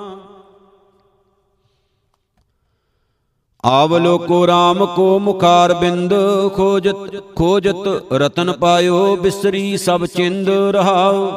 [3.66, 6.14] ਆਵਲੋਕੋ RAM ਕੋ ਮੁਖਾਰ ਬਿੰਦ,
[6.56, 11.32] ਖੋਜਤ ਖੋਜਤ ਰਤਨ ਪਾਇਓ, ਬਿਸਰੀ ਸਭ ਚਿੰਦ ਰਹਾਓ।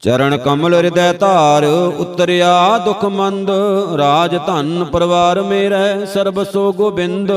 [0.00, 1.64] ਚਰਨ ਕਮਲ ਹਿਰਦੈ ਧਾਰ,
[1.98, 3.50] ਉਤਰਿਆ ਦੁਖ ਮੰਦ,
[3.96, 7.32] ਰਾਜ ਧਨ ਪਰਿਵਾਰ ਮੇਰੇ, ਸਰਬ ਸੋ ਗੋਬਿੰਦ।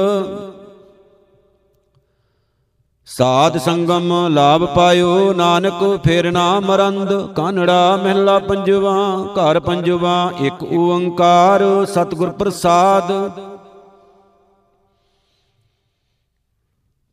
[3.08, 8.94] ਸਾਧ ਸੰਗਮ ਲਾਭ ਪਾਇਓ, ਨਾਨਕ ਫੇਰ ਨਾ ਮਰੰਦ ਕਾਨੜਾ ਮਹਿਲਾ ਪੰਜਵਾ,
[9.36, 13.12] ਘਰ ਪੰਜਵਾ, ਇੱਕ ਓੰਕਾਰ, ਸਤਿਗੁਰ ਪ੍ਰਸਾਦ।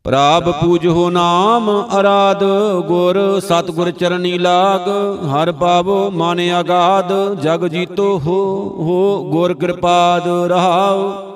[0.05, 2.43] ਪ੍ਰਾਪ ਪੂਜੋ ਨਾਮ ਅਰਾਧ,
[2.87, 4.87] ਗੁਰ ਸਤਿਗੁਰ ਚਰਨੀ ਲਾਗ।
[5.33, 8.41] ਹਰ ਪਾਵੋ ਮਨ ਆਗਾਦ ਜਗ ਜੀਤੋ ਹੋ
[8.79, 11.28] ਹੋ ਗੁਰ ਕਿਰਪਾਦ ਰਹਾਓ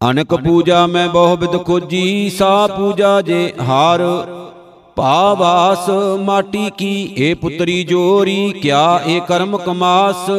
[0.00, 4.00] ਅਨਕ ਪੂਜਾ ਮੈਂ ਬਹੁ ਬਿਦ ਖੋਜੀ, ਸਾ ਪੂਜਾ ਜੇ ਹਾਰ।
[4.96, 5.88] ਭਾਵਾਸ
[6.20, 10.30] ਮਾਟੀ ਕੀ, ਏ ਪੁੱਤਰੀ ਜੋਰੀ, ਕਿਆ ਏ ਕਰਮ ਕਮਾਸ।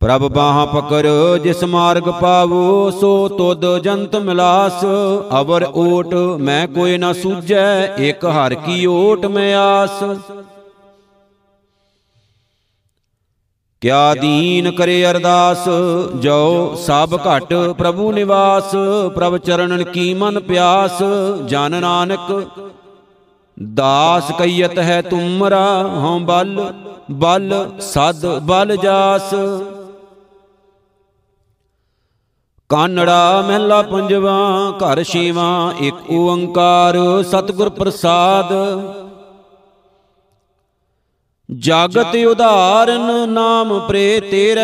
[0.00, 4.84] ਪ੍ਰਭ ਬਾਹਾਂ ਪਕਰ, ਜਿਸ ਮਾਰਗ ਪਾਵੋ, ਸੋ ਤੁਧ ਜੰਤ ਮਿਲਾਸ।
[5.40, 10.02] ਅਵਰ ਓਟ ਮੈਂ ਕੋਈ ਨਾ ਸੂਝੈ ਇਕ ਹਰ ਕੀ ਓਟ ਮੈਂ ਆਸ।
[13.84, 15.64] ਕਿਆ ਦੀਨ ਕਰੇ ਅਰਦਾਸ
[16.16, 18.70] ਜੋ ਸਭ ਘਟ ਪ੍ਰਭੂ ਨਿਵਾਸ,
[19.14, 21.02] ਪ੍ਰਭ ਚਰਨਨ ਕੀ ਮਨ ਪਿਆਸ,
[21.46, 22.48] ਜਨ ਨਾਨਕ
[23.74, 25.66] ਦਾਸ ਕਈਤ ਹੈ ਤੁਮਰਾ,
[25.96, 26.72] ਹਉ ਬਲ
[27.10, 29.34] ਬਲ ਸਦ ਬਲ ਜਾਸ।
[32.70, 34.38] ਕਾਨੜਾ ਮਹਿਲਾ ਪੰਜਵਾ,
[34.78, 38.52] ਘਰ ਛੇਵਾ, ਇੱਕ ਓੰਕਾਰ, ਸਤਿਗੁਰ ਪ੍ਰਸਾਦ।
[41.58, 44.60] ਜਾਗਤ ਉਧਾਰਨ ਨਾਮ ਪ੍ਰੇ ਤੇਰੇ।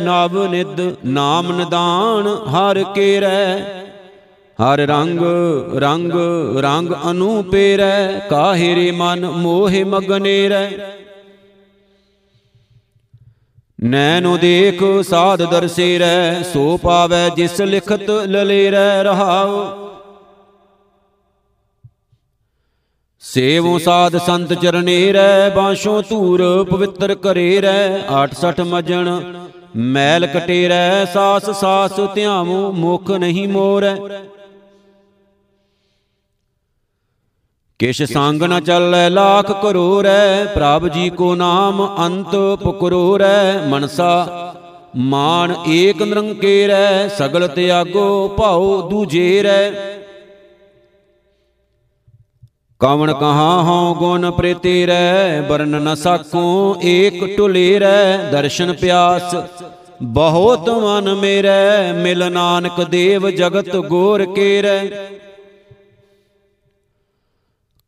[0.00, 3.60] ਨਵ ਨਿਦ ਨਾਮ ਨਿਦਾਨ ਹਰ ਕੇਰੈ।
[4.36, 5.20] ਹਰ ਰੰਗ
[5.76, 6.12] ਰੰਗ
[6.58, 10.70] ਰੰਗ ਅਨੂਪੇਰੈ। ਕਾਹੇ ਰੇ ਮਨ ਮੋਹਿ ਮਗਨੇਰੈ।
[13.82, 19.85] ਨੈਨੋ ਦੇਖ ਸਾਧ ਦਰਸੇਰੈ। ਸੋ ਪਾਵੈ ਜਿਸ ਲਿਖਤ ਲਲੇਰੈ ਰਹਾਉ।
[23.32, 29.22] ਸੇਵੋ ਸਾਧ ਸੰਤ ਚਰਨੇ ਰੈ ਬਾਸ਼ੋ ਧੂਰ ਪਵਿੱਤਰ ਕਰੇ ਰੈ 68 ਮਜਣ
[29.76, 33.96] ਮੈਲ ਕਟੇ ਰੈ ਸਾਸ ਸਾਸ ਧਿਆਵੋ ਮੁਖ ਨਹੀਂ ਮੋਰੈ।
[37.78, 44.54] ਕਿਛ ਸੰਗ ਨ ਚੱਲੈ ਲਾਖ ਕਰੋ ਰੈ। ਪ੍ਰਭ ਜੀ ਕੋ ਨਾਮ ਅੰਤ ਪੁਕਰੋ ਰੈ। ਮਨਸਾ
[44.96, 49.95] ਮਾਨ ਏਕ ਨਿਰੰਕੇ ਰੈ। ਸਗਲ ਤਿਆਗੋ ਭਾਉ ਦੂਜੇ ਰੈ।
[52.80, 59.34] ਕਵਣ ਕਹਾ ਹਉ ਗੁਣ ਪ੍ਰੀਤੀ ਰੈ, ਵਰਨ ਨ ਸਾਕੂ ਏਕ ਟੁਲੇ ਰੈ, ਦਰਸ਼ਨ ਪਿਆਸ
[60.02, 64.80] ਬਹੁਤ ਮਨ ਮੇਰੇ, ਮਿਲ ਨਾਨਕ ਦੇਵ ਜਗਤ ਗੋਰ ਕੇ ਰੈ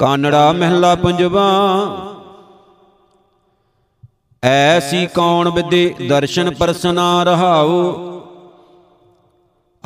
[0.01, 1.46] ਕਾਨੜਾ ਮਹਿਲਾ ਪੰਜਵਾ,
[4.42, 8.17] ਐਸੀ ਕੌਣ ਵਿਦੇ ਦਰਸ਼ਨ ਪਰਸਨਾ ਰਹਾਉ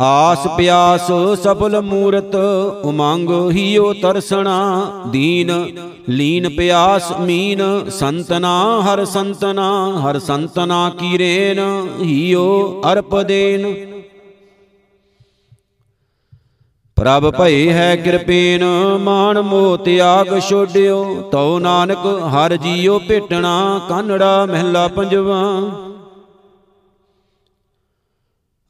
[0.05, 1.11] ਆਸ ਪਿਆਸ
[1.43, 2.35] ਸਫਲ ਮੂਰਤ,
[2.85, 4.57] ਉਮੰਗ ਹੀਓ ਤਰਸਣਾ,
[5.09, 5.51] ਦੀਨ
[6.09, 11.61] ਲੀਨ ਪਿਆਸ ਮੀਨ, ਸੰਤਨਾ ਹਰ ਸੰਤਨਾ ਹਰ ਸੰਤਨਾ ਕੀ ਰੇਨ,
[12.03, 13.75] ਹੀਓ ਅਰਪ ਦੇਨ।
[16.97, 18.65] ਪ੍ਰਭ ਭਈ ਹੈ ਕਿਰਪੇਨ,
[19.01, 25.43] ਮਾਨ ਮੋਹ ਤਿਆਗ ਛੋਡਿਓ, ਤਉ ਨਾਨਕ ਹਰ ਜੀਉ ਭੇਟਣਾ, ਕਾਨੜਾ ਮਹਿਲਾ ਪੰਜਵਾ।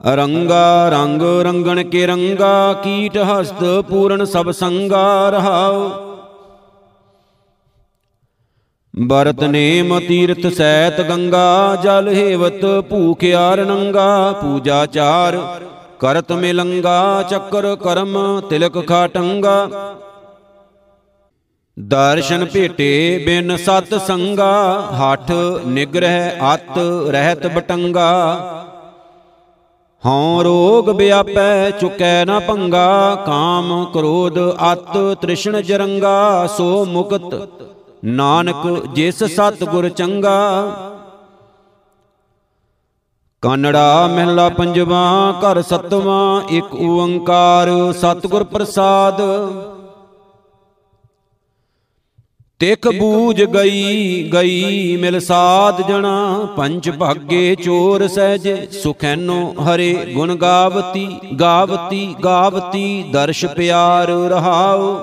[0.02, 5.90] ਰੰਗਾ ਰੰਗ ਰੰਗਣ ਕੇ ਰੰਗਾ, ਕੀਟ ਹਸਤ ਪੂਰਨ ਸਭ ਸੰਗਾ ਰਹਾਉ।
[8.94, 15.38] ਬਰਤ ਨੇਮ ਤੀਰਥ ਸੈਤ ਗੰਗਾ, ਜਲ ਹੇਵਤ ਭੂਖਿਆਰ ਨੰਗਾ, ਪੂਜਾ ਚਾਰ
[16.00, 19.68] ਕਰਤ ਮਿਲੰਗਾ, ਚੱਕਰ ਕਰਮ ਤਿਲਕ ਖਾਟੰਗਾ
[21.76, 24.52] ਦਰਸ਼ਨ ਭੇਟੇ ਬਿਨ ਸਤ ਸੰਗਾ,
[25.00, 25.30] ਹੱਠ
[25.66, 26.78] ਨਿਗ੍ਰਹਿ ਅਤ
[27.10, 28.10] ਰਹਿਤ ਬਟੰਗਾ।
[30.06, 34.38] ਹਉ ਰੋਗ ਵਿਆਪੈ, ਚੁਕੈ ਨਾ ਪੰਗਾ, ਕਾਮ ਕ੍ਰੋਧ,
[34.72, 37.44] ਅਤ ਤ੍ਰਿਸ਼ਣ ਜਰੰਗਾ, ਸੋ ਮੁਕਤ।
[38.04, 40.66] ਨਾਨਕ, ਜਿਸ ਸਤ ਗੁਰ ਚੰਗਾ।
[43.42, 49.22] ਕਨੜਾ ਮਹਿਲਾ ਪੰਜਵਾ, ਘਰ ਸਤਵਾਂ, ਇੱਕ ਓੰਕਾਰ, ਸਤਿਗੁਰ ਪ੍ਰਸਾਦ।
[52.62, 61.08] ਤਿਖ ਬੂਝ ਗਈ ਗਈ ਮਿਲ ਸਾਧ ਜਣਾ, ਪੰਜ ਭਾਗੇ ਚੋਰ ਸਹਿਜ, ਸੁਖੈਨੋ ਹਰੇ ਗੁਣ ਗਾਵਤੀ
[61.40, 64.94] ਗਾਵਤੀ ਗਾਵਤੀ, ਦਰਸ਼ ਪਿਆਰ ਰਹਾਉ।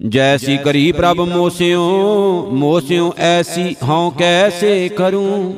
[0.00, 1.86] ਜੈਸੀ ਕਰੀ ਪ੍ਰਭ ਮੋਸਿਓ
[2.52, 5.54] ਮੋਸਿਓ ਐਸੀ ਹਉ ਕੈਸੇ ਕਰੂੰ?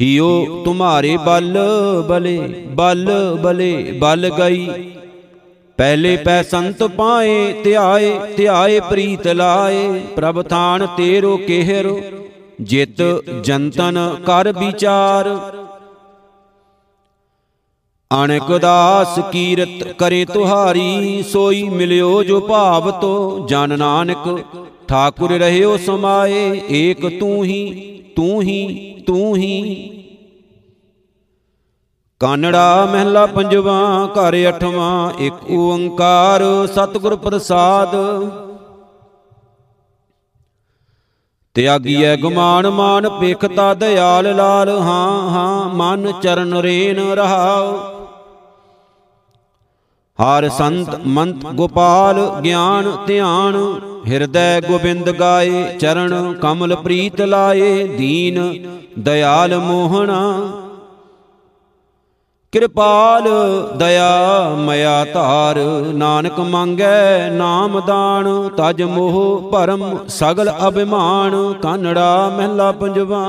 [0.00, 1.58] ਹਿਓ ਤੁਮਾਰੇ ਬਲ
[2.08, 3.10] ਬਲੇ ਬਲ
[3.42, 4.93] ਬਲੇ, ਬਲ ਗਈ
[5.78, 11.88] ਪਹਿਲੇ ਪੈ ਸੰਤ ਪਾਏ, ਧਿਆਏ ਧਿਆਏ ਪ੍ਰੀਤ ਲਾਏ, ਪ੍ਰਭ ਥਾਨ ਤੇਰੋ ਕਿਹਰ,
[12.60, 13.02] ਜਿਤ
[13.44, 15.28] ਜੰਤਨ ਕਰ ਵਿਚਾਰ।
[18.10, 24.44] ਅਣਕ ਦਾਸ ਕੀਰਤ ਕਰੇ ਤੁਹਾਰੀ, ਸੋਈ ਮਿਲਿਓ ਜੋ ਭਾਵ ਤੋ ਜਨ ਨਾਨਕ
[24.88, 30.03] ਠਾਕੁਰ ਰਹਿਓ ਸਮਾਏ, ਏਕ ਤੂੰ ਹੀ ਤੂੰ ਹੀ ਤੂੰ ਹੀ।
[32.24, 37.96] ਕਾਨੜਾ ਮਹਿਲਾ ਪੰਜਵਾ, ਘਰ ਅਠਵਾਂ, ਇੱਕ ਓੰਕਾਰ ਸਤਿਗੁਰ ਪ੍ਰਸਾਦ।
[41.54, 47.76] ਤਿਆਗੀਐ ਗੁਮਾਨ ਮਾਨ ਪੇਖਤਾ ਦਿਆਲ ਲਾਲ, ਹਾਂ ਹਾਂ, ਮਨ ਚਰਨ ਰੇਨ ਰਹਾਉ।
[50.18, 58.64] ਹਰ ਸੰਤ ਮੰਤ ਗੋਪਾਲ ਗਿਆਨ ਧਿਆਨ, ਹਿਰਦੈ ਗੋਬਿੰਦ ਗਾਏ ਚਰਨ, ਕਮਲ ਪ੍ਰੀਤ ਲਾਏ ਦੀਨ,
[58.98, 60.52] ਦਿਆਲ ਮੋਹਣਾ।
[62.54, 63.24] ਕਿਰਪਾਲ
[63.76, 65.58] ਦਇਆ ਮਇਆ ਧਾਰ,
[65.94, 73.24] ਨਾਨਕ ਮੰਗੈ ਨਾਮ ਦਾਨ, ਤਜ ਮੋਹ ਭਰਮ ਸਗਲ ਅਭਿਮਾਨ, ਕਾਨੜਾ ਮਹਿਲਾ ਪੰਜਵਾ।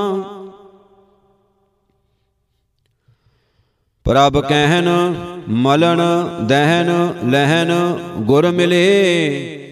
[4.06, 5.16] ਪ੍ਰਭ ਕਹਿਨ
[5.50, 6.02] ਮਲਣ
[6.42, 7.74] ਦਹਿਨ, ਲਹਿਨ,
[8.20, 9.64] ਗੁਰ ਮਿਲੇ।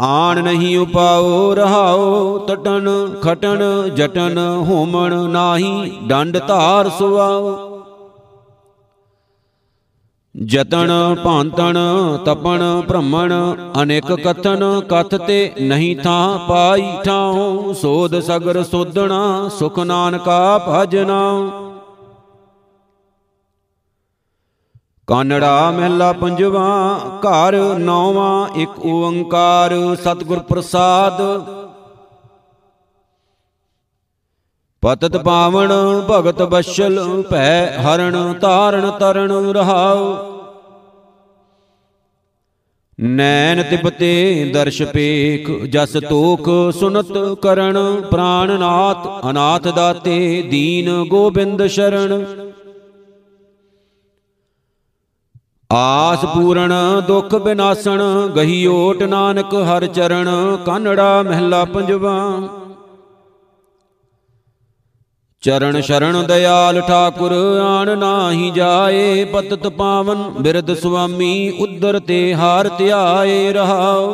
[0.00, 2.88] ਆਣ ਨਹੀਂ ਉਪਾਉ ਰਹਾਉ ਟਟਨ
[3.22, 3.62] ਖਟਨ
[3.96, 7.54] ਜਟਨ ਹੋਮਣ ਨਾਹੀ, ਡੰਡ ਧਾਰ ਸੁਆਉ
[10.34, 10.90] ਜਤਨ
[11.24, 11.76] ਭਾਂਤਨ
[12.24, 13.32] ਤਪਣ, ਭ੍ਰਮਣ,
[13.82, 21.22] ਅਨੇਕ ਕਥਨ, ਕਥ ਤੇ ਨਹੀਂ ਥਾਂ ਪਾਈ ਠਾਉ। ਸੋਧ ਸਗਰ ਸੋਧਣਾ, ਸੁਖ ਨਾਨਕਾ ਭਜਨਾ।
[25.08, 26.68] ਕਾਨੜਾ ਮਹਿਲਾ ਪੰਜਵਾ,
[27.24, 31.20] ਘਰ ਨੌਵਾਂ, ਇੱਕ ਓੰਕਾਰ ਸਤਿਗੁਰ ਪ੍ਰਸਾਦ।
[34.82, 35.72] ਪਤਤ ਪਾਵਨ
[36.10, 40.16] ਭਗਤ ਬਸ਼ਲ ਭੈ ਹਰਣ ਤਾਰਣ ਤਰਣ ਰਹਾਉ।
[42.98, 52.24] ਨੈਣ ਤਿਪਤੇ ਦਰਸ਼ ਪੇਖ, ਜਸ ਤੋਖ ਸੁਨਤ ਕਰਣ ਪ੍ਰਾਨਨਾਥ ਅਨਾਥ ਦਾਤੇ ਦੀਨ ਗੋਬਿੰਦ ਸ਼ਰਣ
[55.70, 56.72] ਆਸ ਪੂਰਨ,
[57.06, 58.02] ਦੁਖ ਬਿਨਾਸਣ
[58.36, 60.28] ਗਹੀ ਓਟ ਨਾਨਕ ਹਰ ਚਰਨ,
[60.66, 62.40] ਕਾਨੜਾ ਮਹਿਲਾ ਪੰਜਵਾ।
[65.42, 73.52] ਚਰਨ ਸ਼ਰਨ ਦਇਆਲ ਠਾਕੁਰ, ਆਣ ਨਾਹੀ ਜਾਏ, ਪਤਤ ਪਾਵਨ ਬਿਰਧ ਸੁਆਮੀ ਉਦਰ ਤੇ ਹਾਰ ਧਿਆਏ
[73.52, 74.12] ਰਹਾਉ।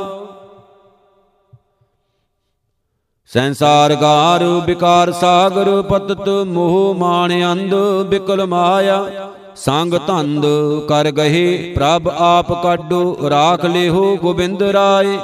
[3.30, 7.74] ਸੰਸਾਰ ਗਾਰ, ਵਿਕਾਰ ਸਾਗਰ, ਪਤਤ ਮੋਹ ਮਾਣ ਅੰਧ,
[8.06, 10.46] ਬਿਕਲ ਮਾਇਆ। ਸੰਗ ਧੰਦ
[10.88, 15.18] ਕਰ ਗਏ, ਪ੍ਰਭ ਆਪ ਕਾਡੋ ਰਾਖ ਲਿਓ ਗੋਬਿੰਦ ਰਾਏ।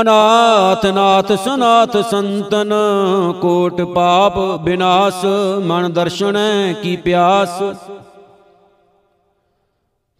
[0.00, 2.72] ਅਨਾਥ ਨਾਥ ਸਨਾਥ ਸੰਤਨ,
[3.40, 5.24] ਕੋਟ ਪਾਪ ਬਿਨਾਸ਼,
[5.66, 7.62] ਮਨ ਦਰਸ਼ਨੈ ਕੀ ਪਿਆਸ।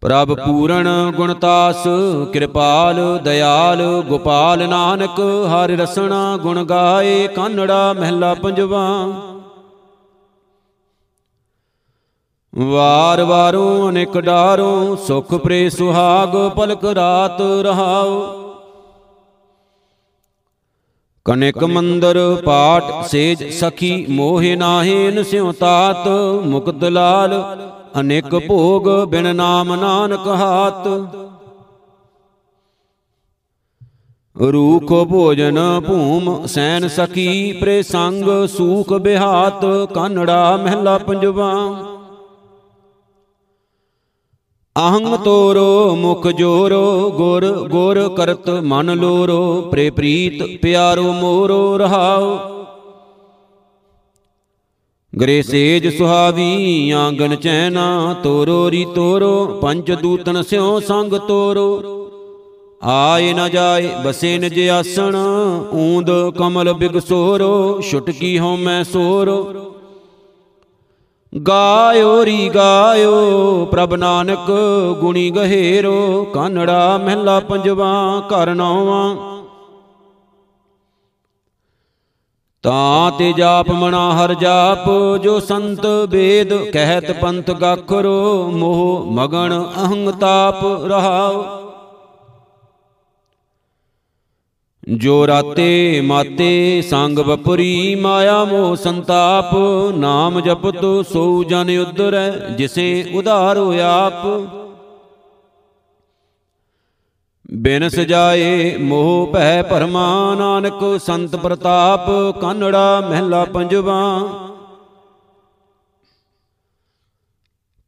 [0.00, 1.84] ਪ੍ਰਭ ਪੂਰਨ ਗੁਣਤਾਸ
[2.32, 8.86] ਕਿਰਪਾਲ ਦਿਆਲ ਗੋਪਾਲ ਨਾਨਕ, ਹਰਿ ਰਸਨਾ ਗੁਣ ਗਾਏ, ਕਾਨੜਾ ਮਹਿਲਾ ਪੰਜਵਾ।
[12.58, 18.20] ਵਾਰ ਵਾਰੂ ਅਨੇਕ ਡਾਰੂ ਸੁਖ ਪ੍ਰੇ ਸੁਹਾਗ ਪਲਕ ਰਾਤ ਰਹਾਉ।
[21.24, 26.08] ਕਨਿਕ ਮੰਦਰ ਪਾਟ ਸੇਜ ਸਖੀ ਮੋਹਿ ਨਾਹੀ ਸਿਉ ਤਾਤ,
[26.44, 27.34] ਮੁਕਤ ਲਾਲ
[28.00, 30.88] ਅਨੇਕ ਭੋਗ ਬਿਨ ਨਾਮ ਨਾਨਕ ਹਾਤ।
[34.36, 41.52] ਰੂਖ ਭੋਜਨ ਭੂਮ ਸੈਨ ਸਖੀ ਪ੍ਰੇ ਸੰਗ ਸੂਖ ਬਿਹਾਤ, ਕਾਨੜਾ ਮਹਿਲਾ ਪੰਜਵਾ।
[44.78, 52.38] ਅਹੰਗ ਤੋਰੋ, ਮੁਖ ਜੋਰੋ, ਗੁਰ ਗੁਰ ਕਰਤ ਮਨ ਲੋਰੋ, ਪ੍ਰੇ ਪ੍ਰੀਤ ਪਿਆਰੋ ਮੋਰੋ ਰਹਾਓ
[55.20, 61.82] ਗਰੇ ਸੇਜ ਸੁਹਾਵੀ, ਆਂਗਨ ਚੈਨਾ, ਤੋਰੋ ਰੀ ਤੋਰੋ, ਪੰਜ ਦੂਤਨ ਸਿਓ ਸੰਗ ਤੋਰੋ।
[62.82, 65.16] ਆਏ ਨ ਜਾਏ, ਬਸੇ ਨਿਜ ਆਸਣ
[65.72, 69.67] ਊਂਦ ਕਮਲ ਬਿਗਸੋਰੋ, ਛੁਟਕੀ ਹਉ ਮੈਂ ਸੋਰੋ।
[71.34, 74.50] ਗਾਇਓ, ਰੀ ਗਾਇਓ, ਪ੍ਰਭ ਨਾਨਕ
[75.00, 79.16] ਗੁਣੀ ਗਹੇਰੋ, ਕਾਨੜਾ ਮਹਿਲਾ ਪੰਜਵਾ, ਘਰ ਨੌਵਾਂ।
[82.62, 84.88] ਤਾਂ ਤੇ ਜਾਪ ਮਣਾ ਹਰ ਜਾਪ,
[85.22, 91.67] ਜੋ ਸੰਤ ਵੇਦ ਕਹਿਤ ਪੰਥ ਗਾਖਰੋ, ਮੋਹ ਮਗਨ ਅਹੰਗ ਤਾਪ ਰਹਾਓ।
[94.96, 99.54] ਜੋ ਰਾਤੇ ਮਾਤੇ ਸੰਗ ਵਪਰੀ ਮਾਇਆ ਮੋਹ ਸੰਤਾਪ,
[99.96, 104.26] ਨਾਮ ਜਪਤ ਸੋ ਜਨ ਉਧਰੈ, ਜਿਸੇ ਉਧਾਰੋ ਆਪ।
[107.54, 114.28] ਬਿਨ ਸਜਾਏ ਮੋਹ ਭੈ ਭਰਮਾ, ਨਾਨਕ ਸੰਤ ਪ੍ਰਤਾਪ, ਕਨੜਾ ਮਹਿਲਾ ਪੰਜਵਾ।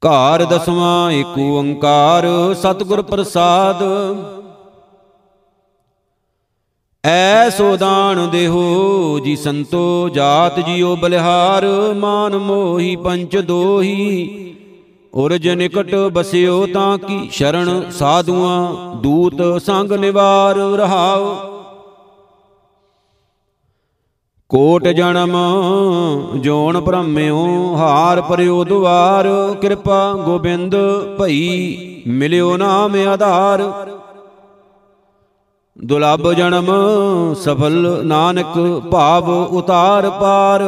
[0.02, 3.82] ਘਰ ਦਸਵਾਂ, ਏਕ ਓੰਕਾਰ, ਸਤਿਗੁਰ ਪ੍ਰਸਾਦ।
[7.04, 11.64] ਐਸੋ ਦਾਨ ਦੇਹੋ ਜੀ ਸੰਤੋ, ਜਾਤ ਜੀਓ ਬਲਿਹਾਰ,
[11.96, 14.56] ਮਾਨ ਮੋਹੀ ਪੰਚ ਦੋਹੀ।
[15.14, 21.34] ਉਰਜ ਨਿਕਟ ਬਸਿਓ ਤਾਂ ਕੀ ਸ਼ਰਣ ਸਾਧੂਆਂ, ਦੂਤ ਸੰਗ ਨਿਵਾਰ ਰਹਾਓ।
[24.50, 25.36] ਕੋਟ ਜਨਮ
[26.36, 29.28] ਜੋਨ ਭ੍ਰਮਿਓ, ਹਾਰ ਪਰਿਓ ਦੁਆਰ,
[29.60, 30.76] ਕਿਰਪਾ ਗੋਬਿੰਦ
[31.18, 33.62] ਭਈ, ਮਿਲਿਓ ਨਾਮ ਆਧਾਰ।
[35.84, 36.66] ਦੁਲਬ ਜਨਮ
[37.34, 40.62] ਸਫਲ ਨਾਨਕ ਭਾਵ ਉਤਾਰ ਪਾਰ।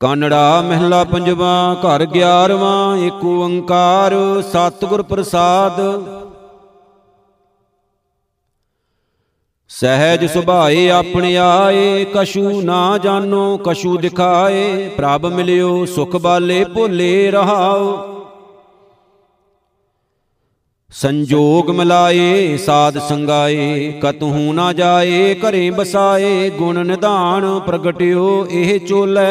[0.00, 5.80] ਕਾਨੜਾ ਮਹਿਲਾ ਪੰਜਵਾ, ਘਰ 11ਵਾਂ ਏਕ ਓੰਕਾਰ, ਸਤਿਗੁਰ ਪ੍ਰਸਾਦ।
[9.68, 18.13] ਸਹਿਜ ਸੁਭਾਏ ਆਪਣੇ ਆਏ, ਕਛੂ ਨਾ ਜਾਣੋ, ਕਛੂ ਦਿਖਾਏ, ਪ੍ਰਭ ਮਿਲਿਓ, ਸੁਖ ਬਾਲੇ ਭੁੱਲੇ ਰਹਾਓ।
[20.90, 29.26] ਸੰਜੋਗ ਮਿਲਾਏ, ਸਾਧ ਸੰਗਾਏ, ਕਤਹੂ ਨਾ ਜਾਏ, ਘਰੇ ਬਸਾਏ, ਗੁਣ ਨਿਧਾਨ ਪ੍ਰਗਟਿਓ, ਇਹ ਚੋਲੇ।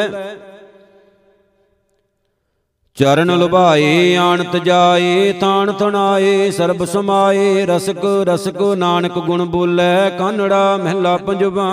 [2.97, 11.17] ਚਰਨ ਲੁਭਾਏ, ਆਣਤ ਜਾਏ ਤਾਣ ਤਣਾਏ ਸਰਬ ਸਮਾਏ, ਰਸਕ ਰਸਕ ਨਾਨਕ ਗੁਣ ਬੋਲੇ, ਕਾਨੜਾ ਮਹਿਲਾ
[11.17, 11.69] ਪੰਜਵਾ।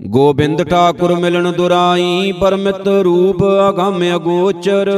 [0.00, 4.90] ਗੋਬਿੰਦ ਠਾਕੁਰ ਮਿਲਣ ਦੁਰਾਈ, ਪਰਮਿਤ ਰੂਪ ਅਗੰਮ ਅਗੋਚਰ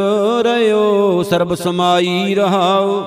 [0.45, 3.03] ਰਿਓ ਸਰਬ ਸਮਾਈ ਰਹਾਓ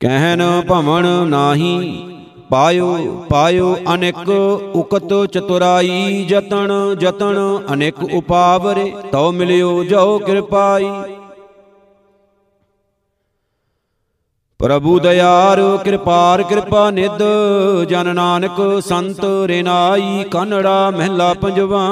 [0.00, 2.04] ਕਹਿਨ ਭਵਨ ਨਾਹੀ,
[2.50, 7.38] ਪਾਇਓ ਪਾਇਓ ਅਨੇਕ ਉਕਤ ਚਤੁਰਾਈ, ਜਤਨ ਜਤਨ
[7.72, 10.90] ਅਨੇਕ ਉਪਾਵਰੇ, ਤਉ ਮਿਲਿਓ ਜੋ ਕਿਰਪਾਈ।
[14.64, 17.22] ਪ੍ਰਭੂ ਦਇਆਰ ਕਿਰਪਾਰ ਕਿਰਪਾ ਨਿਧ,
[17.88, 21.88] ਜਨ ਨਾਨਕ, ਸੰਤ ਰਿਨਾਈ, ਕਨੜਾ ਮਹਿਲਾ ਪੰਜਵਾ।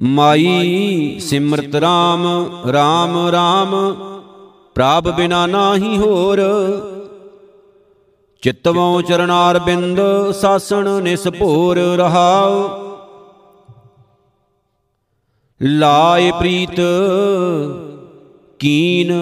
[0.00, 2.24] ਮਾਈ ਸਿਮਰਤ RAM
[2.66, 3.94] RAM RAM
[4.74, 6.40] ਪ੍ਰਭ ਬਿਨਾ ਨਾਹੀ ਹੋਰ।
[8.42, 12.68] ਚਿਤਵੋਂ ਚਰਨਾਰ ਬਿੰਦ, ਸਾਸਣ ਨਿਸਭੋਰ ਰਹਾਉ।
[15.62, 16.80] ਲਾਏ ਪ੍ਰੀਤ,
[18.58, 19.12] ਕੀਨ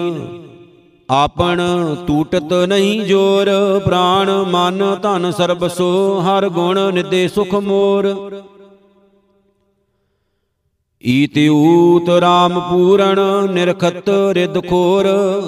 [1.09, 1.59] ਆਪਣ
[2.07, 3.49] ਟੂਟਤ ਨਹੀਂ ਜੋਰ,
[3.85, 8.15] ਪ੍ਰਾਣ ਮਨ ਧਨ ਸਰਬਸੋ ਹਰ ਗੁਣ ਨਿਦੇ ਸੁਖ ਮੋਰ।
[11.03, 13.19] ਈਤਿਊਤ ਰਾਮ ਪੂਰਣ
[13.51, 15.05] ਨਿਰਖਤ ਰਿਦ ਖੋਰ,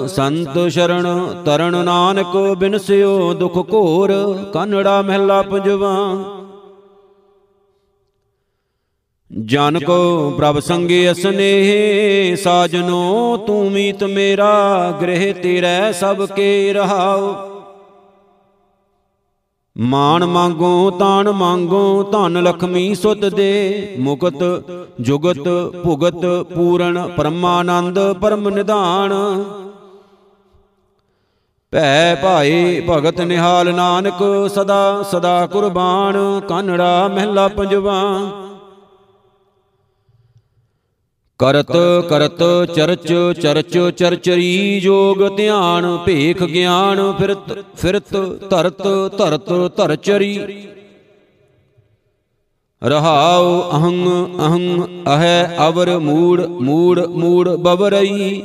[0.08, 1.06] ਸੰਤ ਸ਼ਰਣ
[1.44, 4.12] ਤਰਣ ਨਾਨਕ ਬਿਨਸਿਓ ਦੁਖ ਘੋਰ,
[4.54, 5.94] ਕਨੜਾ ਮਹਿਲਾ ਪੰਜਵਾ।
[9.30, 17.34] ਜਨ ਕੋ ਪ੍ਰਭ ਸੰਗੇ ਅਸਨੇਹ, ਸਾਜਨੋ, ਤੂੰ ਮੀਤ ਮੇਰਾ ਗ੍ਰਹਿ ਤੇਰੇ ਸਭ ਕੇ ਰਹਾਓ
[19.76, 24.44] ਮਾਨ ਮੰਗੋ, ਤਾਨ ਮੰਗੋ, ਧਨ ਲਖਮੀ ਸੁਤ ਦੇ, ਮੁਕਤ
[25.00, 25.48] ਜੁਗਤ
[25.84, 26.24] ਭੁਗਤ
[26.54, 29.12] ਪੂਰਨ ਪਰਮਾਨੰਦ ਪਰਮ ਨਿਧਾਨ।
[31.72, 38.02] ਭੈ ਭਾਏ ਭਗਤ ਨਿਹਾਲ ਨਾਨਕ, ਸਦਾ ਸਦਾ ਕੁਰਬਾਨ, ਕਨੜਾ ਮਹਿਲਾ ਪੰਜਵਾ।
[41.40, 41.72] ਕਰਤ
[42.08, 42.42] ਕਰਤ,
[42.74, 48.14] ਚਰਚ ਚਰਚ, ਚਰਚਰੀ ਜੋਗ ਧਿਆਨ, ਭੇਖ ਗਿਆਨ, ਫਿਰਤ ਫਿਰਤ,
[48.50, 48.82] ਧਰਤ
[49.18, 50.38] ਧਰਤ, ਧਰਚਰੀ।
[52.82, 54.06] ਰਹਾਉ ਅਹੰ
[54.38, 58.42] ਅਹੰ ਅਹੈ, ਅਵਰ, ਮੂੜ ਮੂੜ ਮੂੜ, ਬਵਰਈ।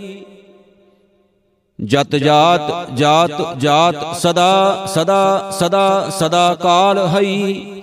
[1.79, 7.81] ਜਤ ਜਾਤ ਜਾਤ ਜਾਤ, ਸਦਾ ਸਦਾ ਸਦਾ ਸਦਾ ਕਾਲ ਹਈ।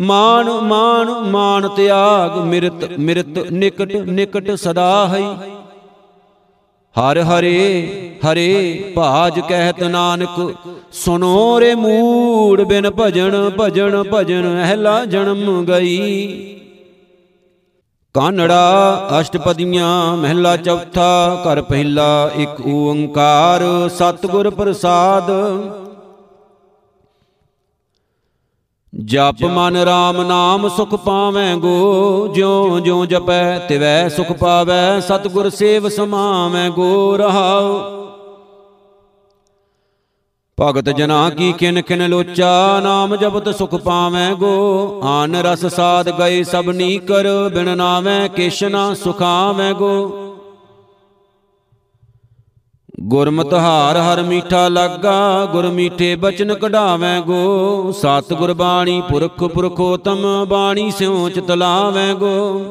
[0.00, 5.24] ਮਾਨ ਮਾਨ ਮਾਨ ਤਿਆਗ, ਮਿਰਤ ਮਿਰਤ, ਨਿਕਟ ਨਿਕਟ ਸਦਾ ਹਈ।
[6.96, 10.54] ਹਰ ਹਰੇ ਹਰੇ ਭਾਜ ਕਹਿਤ ਨਾਨਕ
[10.92, 16.56] ਸੁਨੋ ਰੇ ਮੂੜ ਬਿਨ ਭਜਨ ਭਜਨ ਭਜਨ ਅਹਲਾ ਜਨਮ ਗਈ।
[18.14, 25.30] ਕਾਨੜਾ ਅਸ਼ਟਪਦੀਆਂ, ਮਹਿਲਾ ਚੌਥਾ, ਘਰ ਪਹਿਲਾ, ਇੱਕ ਓੰਕਾਰ, ਸਤਿਗੁਰ ਪ੍ਰਸਾਦ।
[29.04, 35.88] ਜਪ ਮਨ RAM ਨਾਮ ਸੁਖ ਪਾਵੇਂ ਗੋ। ਜਿਉ ਜਿਉ ਜਪੈ ਤਿਵੈ ਸੁਖ ਪਾਵੈ। ਸਤਿਗੁਰ ਸੇਵ
[35.88, 37.80] ਸਮਾਵੇਂ ਗੋ ਰਹਾਉ।
[40.60, 46.42] ਭਗਤ ਜਨਾ ਕੀ ਕਿਨ ਕਿਨ ਲੋਚਾ ਨਾਮ ਜਪਤ ਸੁਖ ਪਾਵੇਂ ਗੋ। ਆਨ ਰਸ ਸਾਧ ਗਏ
[46.42, 50.16] ਸਭਨੀ ਕਰ ਬਿਨ ਨਾਵੇਂ ਕਿਛ ਨਾ ਸੁਖਾਵੇਂ ਗੋ।
[53.02, 60.46] ਗੁਰਮਤਿ ਹਾਰ ਹਰ ਮੀਠਾ ਲੱਗਾ, ਗੁਰ ਮੀਠੇ ਬਚਨ ਕਢਾਵੇਂ ਗੋ। ਸਤ ਗੁਰ ਬਾਣੀ ਪੁਰਖ ਪੁਰਖੋਤਮ
[60.48, 62.64] ਬਾਣੀ ਸਿਉ ਚਿਤ ਲਾਵੇਂ ਗੋ।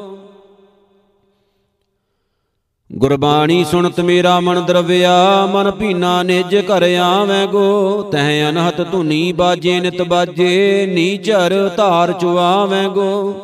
[2.92, 9.80] ਗੁਰਬਾਣੀ ਸੁਣਤ ਮੇਰਾ ਮਨ ਦਰਵਿਆ, ਮਨ ਭੀਨਾ ਨਿਜ ਘਰ ਆਵੇਂ ਗੋ। ਤਹ ਅਨਹਤ ਧੁਨੀ ਬਾਜੇ
[9.80, 13.36] ਨਿਤ ਬਾਜੇ, ਨੀਚਰ ਧਾਰ ਚੁਆਵੇਂ ਗੋ।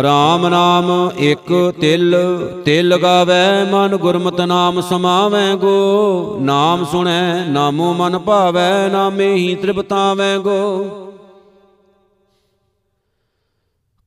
[0.00, 2.16] ਰਾਮ ਨਾਮ ਇੱਕ ਤਿਲ
[2.64, 10.38] ਤਿਲ ਗਾਵੇ ਮਨ ਗੁਰਮਤਿ ਨਾਮ ਸਮਾਵੈ ਗੋ। ਨਾਮ ਸੁਣੈ, ਨਾਮੋ ਮਨ ਭਾਵੈ, ਨਾਮੇ ਹੀ ਤ੍ਰਿਪਤਾਵੈ
[10.38, 10.86] ਗੋ।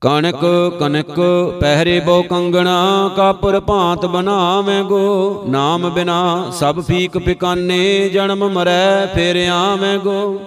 [0.01, 0.45] ਕਣਕ
[0.79, 1.19] ਕਨਕ
[1.61, 9.49] ਪਹਿਰੇ ਬੋ ਕੰਗਣਾ, ਕਾਪਰ ਭਾਂਤ ਬਣਾਵੇਂ ਗੋ। ਨਾਮ ਬਿਨਾ ਸਭ ਫੀਕ ਫਿਕਾਨੇ, ਜਨਮ ਮਰੈ ਫੇਰ
[9.49, 10.39] ਆਵੇਂ ਗੋ।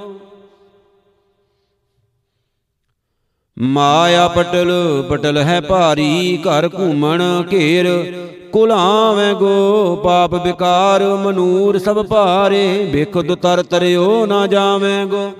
[3.61, 4.71] ਮਾਇਆ ਪਟਲ
[5.09, 8.13] ਪਟਲ ਹੈ ਭਾਰੀ, ਘਰ ਘੂਮਣ ਘੇਰ।
[8.53, 15.33] ਕੁਲਾਵੇਂ ਗੋ ਪਾਪ ਵਿਕਾਰ, ਮਨੂਰ ਸਭ ਭਾਰੇ। ਵੇਖ ਤਰ ਤਰਿਓ ਨਾ ਜਾਵੇਂ ਗੋ।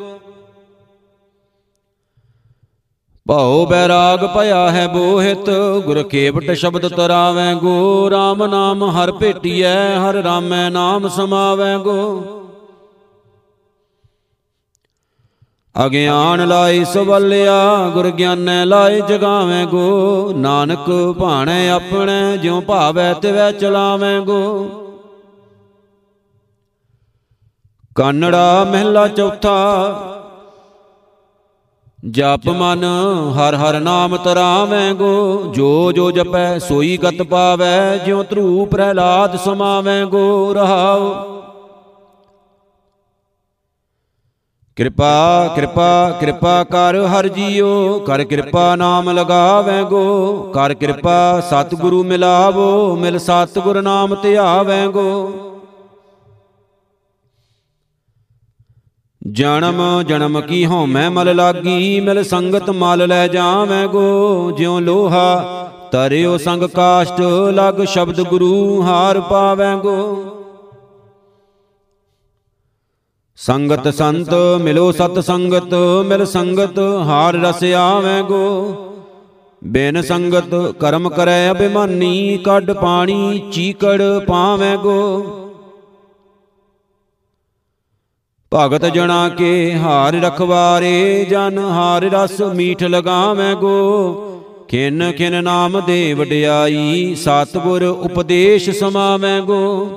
[3.29, 5.51] ਭਉ ਬੈਰਾਗ ਭਇਆ ਹੈ ਬੋਹਿਤ
[5.85, 12.25] ਗੁਰ ਕੇਵਟ ਸ਼ਬਦ ਤਰਾਵੇਂ ਗੋ। RAM ਨਾਮ ਹਰ ਭੇਟੀਐ, ਹਰ ਰਾਮੈ ਨਾਮ ਸਮਾਵੇਂ ਗੋ।
[15.87, 24.21] ਅਗਿਆਨ ਲਾਈ ਸਵਲਿਆ, ਗੁਰ ਗਿਆਨੈ ਲਾਈ ਜਗਾਵੇਂ ਗੋ। ਨਾਨਕ ਭਾਣੈ ਆਪਣੇ ਜਿਉ ਭਾਵੈ ਤਿਵੈ ਚਲਾਵੇਂ
[24.21, 24.43] ਗੋ।
[27.97, 29.55] ਕੰਨੜਾ ਮਹਿਲਾ ਚੌਥਾ,
[32.11, 32.85] ਜਪ ਮਨ
[33.37, 40.05] ਹਰ ਹਰ ਨਾਮ ਤਰਾਵੇਂ ਗੋ। ਜੋ ਜੋ ਜਪੈ ਸੋਈ ਗਤ ਪਾਵੈ, ਜਿਉ ਧਰੂ ਪ੍ਰਹਿਲਾਦ ਸਮਾਵੇਂ
[40.07, 41.38] ਗੋ। ਰਹਾਉ
[44.79, 52.97] ਕਿਰਪਾ ਕਿਰਪਾ ਕਿਰਪਾ ਕਰ ਹਰ ਜੀਓ, ਕਰ ਕਿਰਪਾ ਨਾਮ ਲਗਾਵੇ ਗੋ ਕਰ ਕਿਰਪਾ ਸਤਿਗੁਰੂ ਮਿਲਾਵੋ,
[52.97, 55.33] ਮਿਲ ਸਤਿਗੁਰ ਨਾਮ ਧਿਆਵੇ ਗੋ
[59.23, 65.45] ਜਨਮ ਜਨਮ ਕੀ ਹਉਮੈ ਮਲ ਲਾਗੀ, ਮਿਲ ਸੰਗਤ ਮਲ ਲੈ ਜਾਵੇਂ ਗੋ ਜਿਉ ਲੋਹਾ
[65.93, 67.21] ਤਰਿਓ ਸੰਗ ਕਾਸ਼ਟ,
[67.53, 69.99] ਲਗ ਸ਼ਬਦ ਗੁਰੂ ਹਾਰ ਪਾਵੇਂ ਗੋ
[73.41, 75.75] ਸੰਗਤ ਸੰਤ, ਮਿਲੋ ਸਤ ਸੰਗਤ,
[76.07, 78.77] ਮਿਲ ਸੰਗਤ, ਹਾਰ ਰਸ ਆਵੇਂ ਗੋ।
[79.65, 85.23] ਬਿਨ ਸੰਗਤ ਕਰਮ ਕਰੈ ਅਭਿਮਾਨੀ, ਕੱਢ ਪਾਣੀ, ਚੀਕੜ ਪਾਵੇਂ ਗੋ।
[88.55, 94.25] ਭਗਤ ਜਣਾ ਕੇ ਹਾਰ ਰਖਵਾਰੇ, ਜਨ ਹਾਰ ਰਸ ਮੀਠ ਲਗਾਵੇਂ ਗੋ।
[94.69, 99.89] ਖਿਨ ਖਿਨ ਨਾਮ ਦੇ ਵਡਿਆਈ, ਸਤਗੁਰ ਉਪਦੇਸ਼ ਸਮਾਵੇਂ ਗੋ।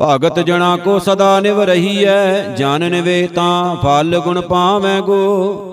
[0.00, 5.68] ਭਗਤ ਜਣਾ ਕੋ ਸਦਾ ਨਿਵ ਰਹੀਐ ਜਨ ਨਿਵੇ ਤਾਂ ਫਲ ਗੁਣ ਪਾਵੇਂ ਗੋ।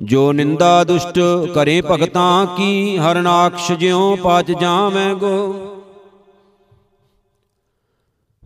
[0.00, 1.18] ਜੋ ਨਿੰਦਾ ਦੁਸ਼ਟ
[1.54, 5.54] ਕਰੇ ਭਗਤਾਂ ਕੀ ਹਰਨਾਕਸ਼ ਜਿਉ ਪਾਚ ਜਾਵੇਂ ਗੋ।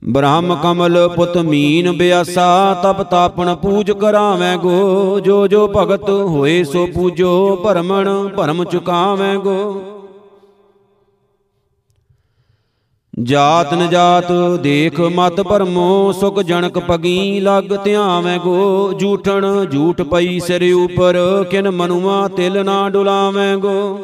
[0.05, 6.87] ਬ੍ਰਹਮ ਕਮਲ ਪੁੱਤ ਮੀਨ ਬਿਆਸਾ, ਤਪ ਤਾਪਣ ਪੂਜ ਕਰਾਵੇਂ ਗੋ। ਜੋ ਜੋ ਭਗਤ ਹੋਏ ਸੋ
[6.87, 9.83] ਪੂਜੋ, ਭਰਮਣ ਭਰਮ ਚੁਕਾਵੇਂ ਗੋ।
[13.17, 20.39] ਜਾਤ ਨ ਜਾਤ ਦੇਖ ਮਤ ਭਰਮੋ, ਸੁਖ ਜਣਕ ਪਗੀ ਲਗ ਧਿਆਵੇਂ ਗੋ। ਝੂਠਣ ਝੂਠ ਪਈ
[20.41, 21.17] ਸਿਰ ਉਪਰ,
[21.51, 23.99] ਕਿਨ ਮਨੁਆ ਤਿਲ ਨਾ ਡੁਲਾਵੇਂ ਗੋ।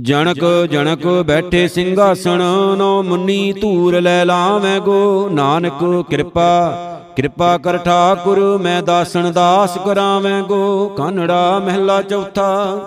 [0.00, 2.42] ਜਣਕ ਜਣਕ ਬੈਠੇ ਸਿੰਘਾਸਣ,
[2.78, 6.70] ਨੋ ਮੁੰਨੀ ਧੂਰ ਲੈ ਲਾਵੇਂ ਗੋ। ਨਾਨਕ ਕਿਰਪਾ
[7.16, 12.78] ਕਿਰਪਾ ਕਰ ਠਾਕੁਰ, ਮੈਂ ਦਾਸਨ ਦਾਸ ਕਰਾਵੇਂ ਗੋ। ਕਨੜਾ ਮਹਿਲਾ ਚੌਥਾ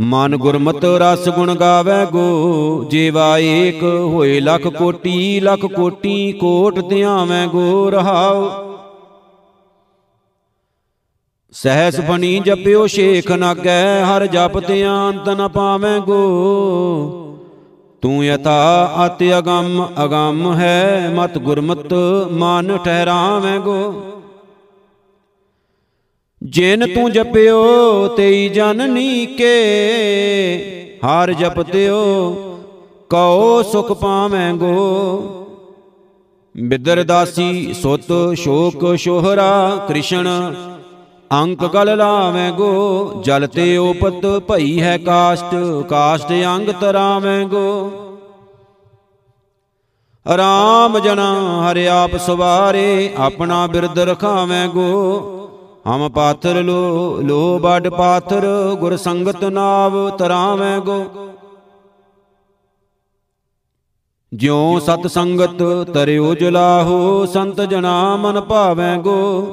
[0.00, 7.48] ਮਨ ਗੁਰਮਤ ਰਸ ਗੁਣ ਗਾਵੇ ਗੋ, ਜੀਵਾ ਏਕ ਹੋਏ ਲੱਖ ਕੋਟੀ ਲੱਖ ਕੋਟੀ ਕੋਟ ਧਿਆਵੇਂ
[7.48, 8.50] ਗੋ ਰਹਾਉ।
[11.52, 17.32] ਸਹਿਸ ਬਣੀ ਜਪਿਓ ਸ਼ੇਖ ਨਾਗੈ, ਹਰ ਜਪ ਧਿਆਨ ਨ ਪਾਵੇਂ ਗੋ।
[18.02, 21.94] ਤੂੰ ਯਤਾ ਅਤ ਅਗੰਮ ਅਗੰਮ ਹੈ ਮਤ ਗੁਰਮਤ,
[22.32, 23.94] ਮਨ ਠਹਿਰਾਵੇਂ ਗੋ।
[26.42, 31.98] ਜਿਨ ਤੂੰ ਜਪਿਓ ਤੇਈ ਜਨਨੀ ਕੇ ਹਰ ਜਪਤਿਓ
[33.10, 35.46] ਕਉ ਸੁਖ ਪਾਵੇਂ ਗੋ
[36.54, 40.26] ਬਿਦਰ ਦਾਸੀ ਸੁਤ ਸ਼ੋਕ ਸ਼ੋਹਰਾ ਕ੍ਰਿਸ਼ਨ।
[41.32, 45.54] ਅੰਕ ਗਲ ਲਾਵੇਂ ਗੋ ਜਲ ਤੇ ਉਪਤ ਭਈ ਹੈ ਕਾਸ਼ਟ।
[45.88, 47.90] ਕਾਸ਼ਟ। ਅੰਗ ਤਰਾਵੇਂ ਗੋ
[50.36, 51.32] ਰਾਮ ਜਨਾ
[51.62, 55.35] ਹਰਿ ਆਪ ਸਵਾਰੇ। ਆਪਣਾ ਬਿਰਦ ਰਖਾਵੇਂ ਗੋ
[55.86, 58.46] ਹਮ ਪਾਥਰ ਲੋ ਲੋ ਬੜ ਪਾਥਰ,
[58.80, 61.04] ਗੁਰ ਸੰਗਤ ਨਾਵ ਤਰਾਵੇਂ ਗੋ।
[64.32, 65.62] ਜਿਉ ਸਤ ਸੰਗਤ
[65.94, 69.52] ਤਰਿਓ ਜਲਾਹੋ ਸੰਤ ਜਨਾ ਮਨ ਭਾਵੇਂ ਗੋ।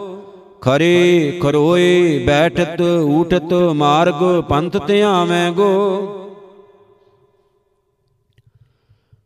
[0.62, 5.70] ਖਰੇ ਖਰੋਏ ਬੈਠਤ, ਊਠਤ ਮਾਰਗ ਪੰਥ ਧਿਆਵੇਂ ਗੋ।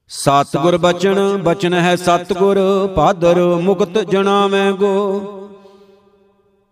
[0.10, 2.58] ਸਤਗੁਰ ਬਚਨ ਬਚਨ ਹੈ ਸਤਗੁਰ,
[2.96, 5.37] ਪਾਦਰ ਮੁਕਤ ਜਣਾਵੇਂ ਗੋ।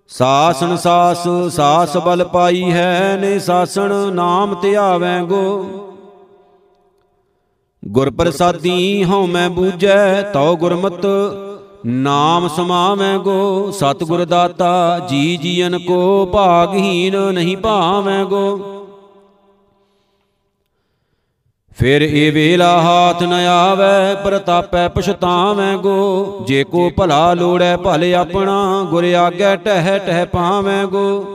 [0.10, 5.66] ਸਾਸਨ ਸਾਸ ਸਾਸ ਬਲ ਪਾਈ ਹੈ, ਨੇ ਸਾਸਣ ਨਾਮ ਧਿਆਵੇਂ ਗੋ
[7.84, 11.06] ਗੁਰ ਪ੍ਰਸਾਦੀ ਹਉ ਮੈਂ ਬੂਝੈ, ਤਉ ਗੁਰਮਤ
[11.86, 18.45] ਨਾਮ ਸਮਾਵੈ ਗੋ ਸਤਿਗੁਰ ਦਾਤਾ ਜੀ ਜੀਨ ਕੋ ਭਾਗਹੀਨ ਨਹੀਂ ਭਾਵੈ ਗੋ
[21.78, 28.88] ਫਿਰ ਇਹ ਵੇਲਾ ਹਾਥ ਨ ਆਵੈ, ਪ੍ਰਤਾਪੈ ਪਛਤਾਵੈ ਗੋ। ਜੇ ਕੋ ਭਲਾ ਲੋੜੈ, ਭਲ ਆਪਣਾ
[28.89, 31.26] ਗੁਰ ਆਗੇ, ਟਹਿ ਟਹਿ ਪਾਵੈ ਗੋ।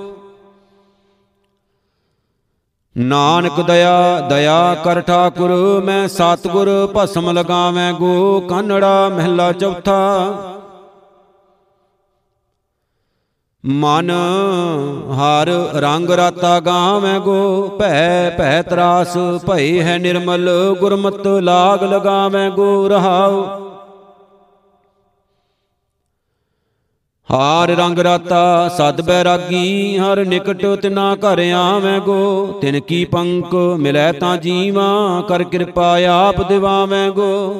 [2.98, 10.00] ਨਾਨਕ ਦਇਆ ਦਇਆ ਕਰ ਠਾਕੁਰ, ਮੈਂ ਸਤਗੁਰ ਭਸਮ ਲਗਾਵੇਂ ਗੋ। ਕਨੜਾ ਮਹਿਲਾ ਚੌਥਾ
[13.66, 14.10] ਮਨ
[15.12, 20.50] ਹਰ ਰੰਗ ਰਾਤਾ ਗਾਵੇਂ ਗੋ, ਭੈ ਭੈ ਤਰਾਸ, ਭਈ ਹੈ ਨਿਰਮਲ
[20.80, 23.44] ਗੁਰਮਤ ਲਾਗ ਲਗਾਵੇਂ ਗੋ, ਰਹਾਉ।
[27.30, 34.12] ਹਾਰ ਰੰਗ ਰਾਤਾ ਸਦ ਬੈਰਾਗੀ, ਹਰ ਨਿਕਟ ਤਿਨਾ ਘਰ ਆਵੇਂ ਗੋ। ਤਿਨ ਕੀ ਪੰਕ ਮਿਲੈ
[34.12, 37.54] ਤਾਂ ਜੀਵਾ, ਕਰ ਕਿਰਪਾ ਆਪ ਦਿਵਾਵੇਂ ਗੋ।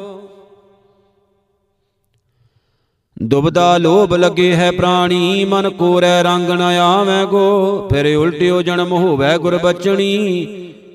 [3.23, 9.39] ਦੁਬਦਾ ਲੋਭ ਲੱਗੇ ਹੈ ਪ੍ਰਾਣੀ, ਮਨ ਕੋਰੈ ਰੰਗ ਨ ਆਵੇਂ ਗੋ, ਫਿਰ ਉਲਟਿਓ ਜਨਮ ਹੋਵੇ
[9.39, 10.47] ਗੁਰ ਬਚਣੀ,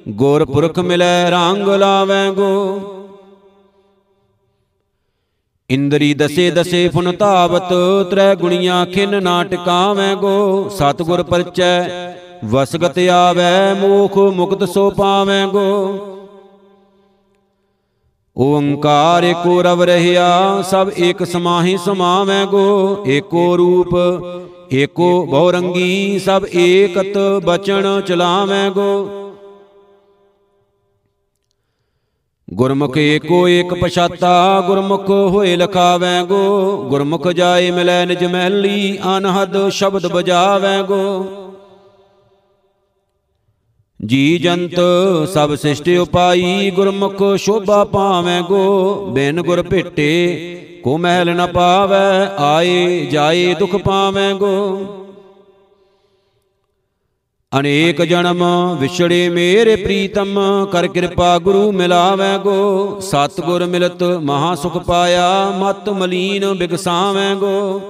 [0.09, 2.91] ਗੁਰ ਪੁਰਖ ਮਿਲੈ ਰੰਗ ਲਾਵੇਂ ਗੋ।
[5.69, 7.73] ਇੰਦਰੀ ਦਸੇ ਦਸੇ ਫੁਨ ਧਾਵਤ,
[8.09, 11.87] ਤ੍ਰੈ ਗੁਣੀਆਂ ਖਿਨ ਨਾ ਟਿਕਾਵੇਂ ਗੋ, ਸਤਗੁਰ ਪਰਚੈ,
[12.45, 16.14] ਵਸਗਤ ਆਵੈ, ਮੋਖ ਮੁਕਤ ਸੋ ਪਾਵੇਂ ਗੋ।
[18.37, 23.95] ਓੰਕਾਰ ਏਕੋ ਰਵ ਰਹਿਆ, ਸਭ ਏਕ ਸਮਾਹੀ ਸਮਾਵੈ ਗੋ। ਏਕੋ ਰੂਪ,
[24.73, 29.09] ਏਕੋ ਬਹੁ ਰੰਗੀ ਸਭ ਏਕਤ ਬਚਨ ਚਲਾਵੈ ਗੋ।
[32.53, 40.07] ਗੁਰਮੁਖ ਏਕੋ ਏਕ ਪਛਾਤਾ, ਗੁਰਮੁਖ ਹੋਏ ਲਖਾਵੈ ਗੋ। ਗੁਰਮੁਖ ਜਾਏ ਮਿਲੈ ਨਿਜ ਮਹਿਲੀ, ਅਨਹਦ ਸ਼ਬਦ
[40.07, 41.25] ਬਜਾਵੈ ਗੋ।
[44.05, 44.75] ਜੀ ਜੰਤ
[45.33, 53.05] ਸਭ ਸਿਸ਼ਟ ਉਪਾਈ, ਗੁਰਮੁਖ ਸ਼ੋਭਾ ਪਾਵੈ ਗੋ। ਬਿਨ ਗੁਰ ਭੇਟੇ ਕੋ ਮਹਿਲ ਨ ਪਾਵੈ, ਆਏ
[53.05, 54.85] ਜਾਏ ਦੁਖ ਪਾਵੈ ਗੋ।
[57.59, 58.43] ਅਨੇਕ ਜਨਮ
[58.79, 60.39] ਵਿਛੜੇ ਮੇਰੇ ਪ੍ਰੀਤਮ,
[60.71, 67.81] ਕਰ ਕਿਰਪਾ ਗੁਰੂ ਮਿਲਾਵੈ ਗੋ। ਸਤਗੁਰ ਮਿਲਤ ਮਹਾ ਸੁਖ ਪਾਇਆ, ਮਤ ਮਲੀਨ ਬਿਗਸਾਵੈ ਗੋ।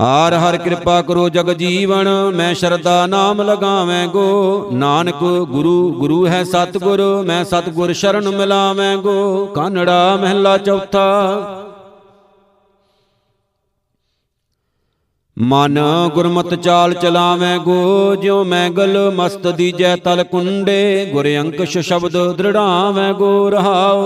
[0.00, 6.44] ਹਾਰ ਹਰ ਕਿਰਪਾ ਕਰੋ ਜਗ ਜੀਵਨ, ਮੈਂ ਸ਼ਰਦਾ ਨਾਮ ਲਗਾਵੇਂ ਗੋ ਨਾਨਕ ਗੁਰੂ ਗੁਰੂ ਹੈ
[6.44, 11.62] ਸਤਗੁਰ, ਮੈਂ ਸਤਗੁਰ ਸ਼ਰਨ ਮਿਲਾਵੇਂ ਗੋ ਕਾਨੜਾ ਮਹਿਲਾ ਚੌਥਾ।
[15.38, 15.78] ਮਨ
[16.14, 23.50] ਗੁਰਮਤ ਚਾਲ ਚਲਾਵੇਂ ਗੋ ਜਿਉ ਮੈਗਲ ਮਸਤ ਦੀਜੈ ਤਲ ਕੁੰਡੇ। ਗੁਰ ਅੰਕਸ਼ ਸ਼ਬਦ ਦ੍ਰਿੜਾਵੇਂ ਗੋ
[23.50, 24.02] ਰਹਾਉ।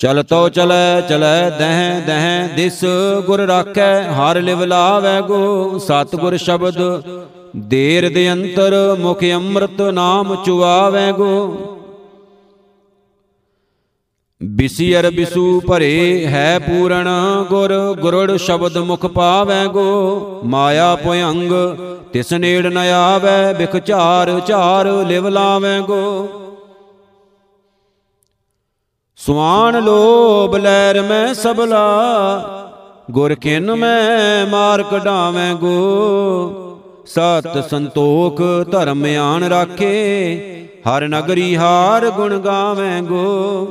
[0.00, 2.84] ਚਲ ਤੋ ਚਲੈ ਚਲੈ, ਦਹਿ ਦਹਿ, ਦਿਸ
[3.26, 6.78] ਗੁਰ ਰਾਖੈ, ਹਰ ਲਿਵ ਲਾਵੈ ਗੋ ਸਤ ਗੁਰ ਸ਼ਬਦ।
[7.56, 11.56] ਦੇਰ ਦੇ ਅੰਤਰ ਮੁਖ ਅੰਮ੍ਰਿਤ ਨਾਮ ਚੁਆਵੈ ਗੋ।
[14.42, 17.08] ਬਿਸਿਅਰ ਬਿਸੂ ਭਰੇ ਹੈ ਪੂਰਨ
[17.48, 21.52] ਗੁਰ, ਗੁਰੜ ਸ਼ਬਦ ਮੁਖ ਪਾਵੈ ਗੋ। ਮਾਇਆ ਭਯੰਗ
[22.12, 26.28] ਤਿਸ ਨੇੜ ਨ ਆਵੈ, ਬਿਖ ਝਾਰ ਝਾਰ ਲਿਵ ਲਾਵੈ ਗੋ।
[29.26, 31.80] ਸੁਆਨ ਲੋਭ ਲੈਰ ਮੈਂ ਸਬਲਾ
[33.10, 38.40] ਗੁਰ ਖਿਨ ਮੈਂ ਮਾਰ ਕਢਾਵੇਂ ਗੋ। ਸਤ ਸੰਤੋਖ
[38.70, 39.94] ਧਰਮ ਆਣ ਰਾਖੇ,
[40.88, 43.66] ਹਰ ਨਗਰੀ ਹਾਰ ਗੁਣ ਗਾਵੇਂ ਗੋ।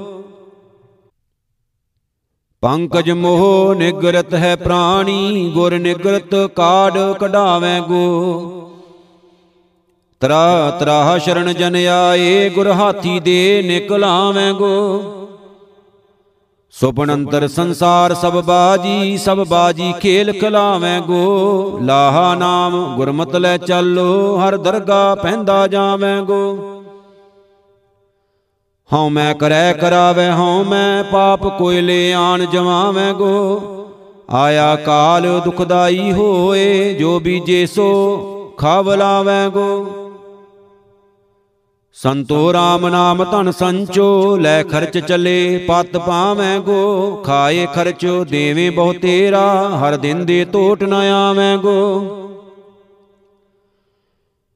[2.62, 8.72] ਪੰਕਜ ਮੋਹ ਨਿਗਰਤ ਹੈ ਪ੍ਰਾਣੀ, ਗੁਰ ਨਿਗਰਤ ਕਾੜ ਕਢਾਵੇਂ ਗੋ।
[10.20, 15.16] ਤਰਾ ਤਰਾ ਸ਼ਰਨ ਜਨ ਆਏ, ਗੁਰ ਹਾਥੀ ਦੇ ਨਿਕਲਾਵੇਂ ਗੋ।
[16.72, 24.38] ਸੁਪਨ ਅੰਤਰ ਸੰਸਾਰ ਸਭ ਬਾਜੀ ਸਭ ਬਾਜੀ ਖੇਲ ਖਲਾਵੇਂ ਗੋ। ਲਾਹਾ ਨਾਮ ਗੁਰਮਤਿ ਲੈ ਚੱਲੋ,
[24.38, 26.58] ਹਰ ਦਰਗਾ ਪੈਂਦਾ ਜਾਵੇਂ ਗੋ।
[28.94, 33.62] ਹਉ ਮੈਂ ਕਰੈ ਕਰਾਵੇ, ਹਉ ਮੈਂ ਪਾਪ ਕੋਇਲੇ ਆਣ ਜਮਾਵੇਂ ਗੋ।
[34.30, 39.88] ਆਇਆ ਕਾਲ ਦੁਖਦਾਈ ਹੋਏ, ਜੋ ਬੀਜੇ ਸੋ ਖਾਵਲਾਵੇਂ ਗੋ।
[42.04, 48.94] ਸੰਤੋ RAM ਨਾਮ ਧਨ ਸੰਚੋ, ਲੈ ਖਰਚ ਚਲੇ, ਪਤ ਪਾਵੇਂ ਗੋ, ਖਾਏ ਖਰਚ, ਦੇਵੇਂ ਬਹੁ
[48.94, 52.02] ਤੇਰਾ, ਹਰ ਦਿਨ ਦੇ ਟੋਟ ਨ ਆਵੇਂ ਗੋ।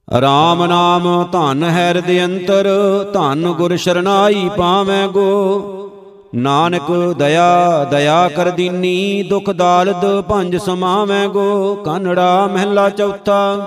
[0.09, 2.69] RAM ਨਾਮ ਧਨ ਹੈ ਹਿਰਦੇ ਅੰਤਰ,
[3.13, 5.89] ਧਨ ਗੁਰ ਸ਼ਰਨਾਈ ਪਾਵੇਂ ਗੋ।
[6.35, 13.59] ਨਾਨਕ ਦਇਆ ਦਇਆ ਕਰ ਦੀਨੀ, ਦੁਖ ਦਾਲਦ ਪੰਜ ਸਮਾਵੇਂ ਗੋ। ਕਨੜਾ ਮਹਿਲਾ ਚੌਥਾ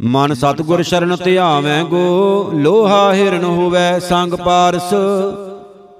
[0.00, 4.92] ਮਨ ਸਤਗੁਰ ਸ਼ਰਨ ਧਿਆਵੇਂ ਗੋ ਲੋਹਾ ਹਿਰਨ ਹੋਵੇ ਸੰਗ ਪਾਰਸ,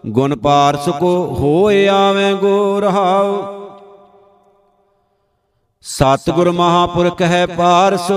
[0.06, 3.42] ਗੁਣ ਪਾਰਸ ਕੋ ਹੋਏ ਆਵੇਂ ਗੋ ਰਹਾਉ।
[5.84, 8.10] ਸਤਗੁਰ ਮਹਾਪੁਰਖ ਹੈ ਪਾਰਸ,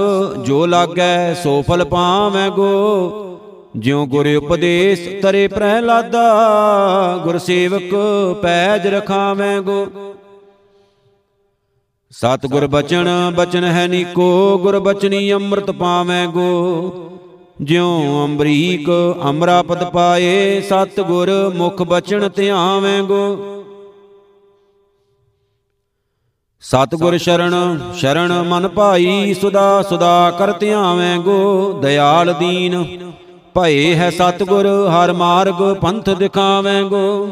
[0.46, 3.40] ਜੋ ਲਾਗੈ ਸੋ ਫਲ ਪਾਵੇਂ ਗੋ
[3.78, 7.96] ਜਿਉ ਗੁਰ ਉਪਦੇਸ਼ ਤਰੇ ਪ੍ਰਹਿਲਾਦਾ, ਗੁਰ ਸੇਵਕ
[8.42, 9.86] ਪੈਜ ਰਖਾਵੇਂ ਗੋ
[12.12, 17.12] ਸਤਿਗੁਰ ਬਚਨ ਬਚਨ ਹੈ ਨੀਕੋ ਗੁਰ ਬਚਨੀ ਅੰਮ੍ਰਿਤ ਪਾਵੇਂ ਗੋ।
[17.62, 18.90] ਜਿਉ ਅੰਬਰੀਕ
[19.30, 23.64] ਅਮਰਾਪਦ ਪਾਏ ਸਤਿਗੁਰ ਮੁਖ ਬਚਨ ਧਿਆਵੇਂ ਗੋ।
[26.62, 32.84] ਸਤਿਗੁਰ ਸ਼ਰਨ ਸ਼ਰਨ ਮਨ ਭਾਈ, ਸੁਦਾ ਸੁਦਾ ਕਰ ਧਿਆਵੇਂ ਗੋ। ਦਿਆਲ ਦੀਨ,
[33.54, 37.30] ਭਏ ਹੈ ਸਤਿਗੁਰ ਹਰ ਮਾਰਗ ਪੰਥ ਦਿਖਾਵੇਂ ਗੋ।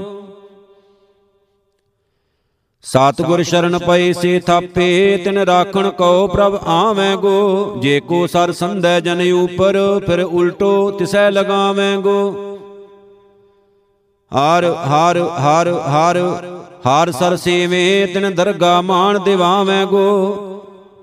[2.86, 9.00] ਸਤਿਗੁਰ ਸ਼ਰਨ ਪਏ ਸੇ ਥਾਪੇ, ਤਿਨ ਰਾਖਣ ਕਉ ਪ੍ਰਭ ਆਵੇਂ ਗੋ ਜੇ ਕੋ ਸਰ ਸੰਧੈ
[9.00, 12.20] ਜਨ ਉਪਰ, ਫਿਰ ਉਲਟੋ ਤਿਸੈ ਲਗਾਵੇਂ ਗੋ
[14.32, 16.18] ਹਰ ਹਰ ਹਰ ਹਰ
[16.88, 20.54] ਹਰ ਸਰ ਸੇਵੇ, ਤਿਨ ਦਰਗਾ ਮਾਨ ਦਿਵਾਵੇਂ ਗੋ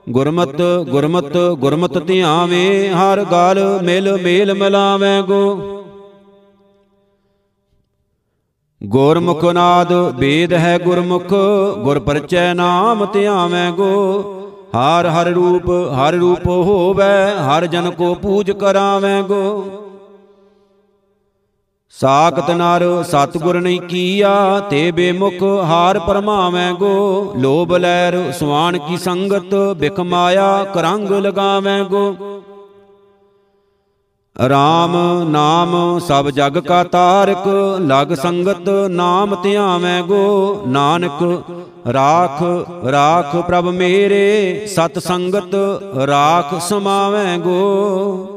[0.08, 5.83] ਗੁਰਮਤ ਗੁਰਮਤ ਗੁਰਮਤ ਧਿਆਵੇਂ, ਹਰ ਗਲ ਮਿਲ, ਮੇਲ ਮਿਲਾਵੇਂ ਗੋ
[8.84, 11.34] ਗੁਰਮੁਖ ਨਾਦ ਵੇਦ ਹੈ ਗੁਰਮੁਖ,
[11.78, 14.22] ਗੁਰ ਪਰਚੈ ਨਾਮ ਧਿਆਵੇਂ ਗੋ।
[14.76, 19.64] ਹਰ ਹਰ ਰੂਪ ਹਰ ਰੂਪ ਹੋਵੇ, ਹਰ ਜਨ ਕੋ ਪੂਜ ਕਰਾਵੇਂ ਗੋ।
[21.90, 29.54] ਸਾਖਤ ਨਰ ਸਤਗੁਰ ਨਹੀਂ ਕੀਆ, ਤੇ ਬੇਮੁਖ ਹਾਰ ਪਰਮਾਵੇਂ ਗੋ। ਲੋਭ ਲੈਰ ਸੁਆਨ ਕੀ ਸੰਗਤ,
[29.76, 32.16] ਬਿਖ ਮਾਇਆ ਕਰੰਗ ਲਗਾਵੇਂ ਗੋ।
[34.36, 37.46] RAM ਨਾਮ ਸਭ ਜਗ ਕਾ ਤਾਰਕ,
[37.80, 41.42] ਲਗ ਸੰਗਤ ਨਾਮ ਧਿਆਵੇਂ ਗੋ। ਨਾਨਕ,
[41.92, 42.42] ਰਾਖ
[42.88, 45.54] ਰਾਖ ਪ੍ਰਭ ਮੇਰੇ, ਸਤ ਸੰਗਤ
[46.06, 48.33] ਰਾਖ ਸਮਾਵੇਂ ਗੋ।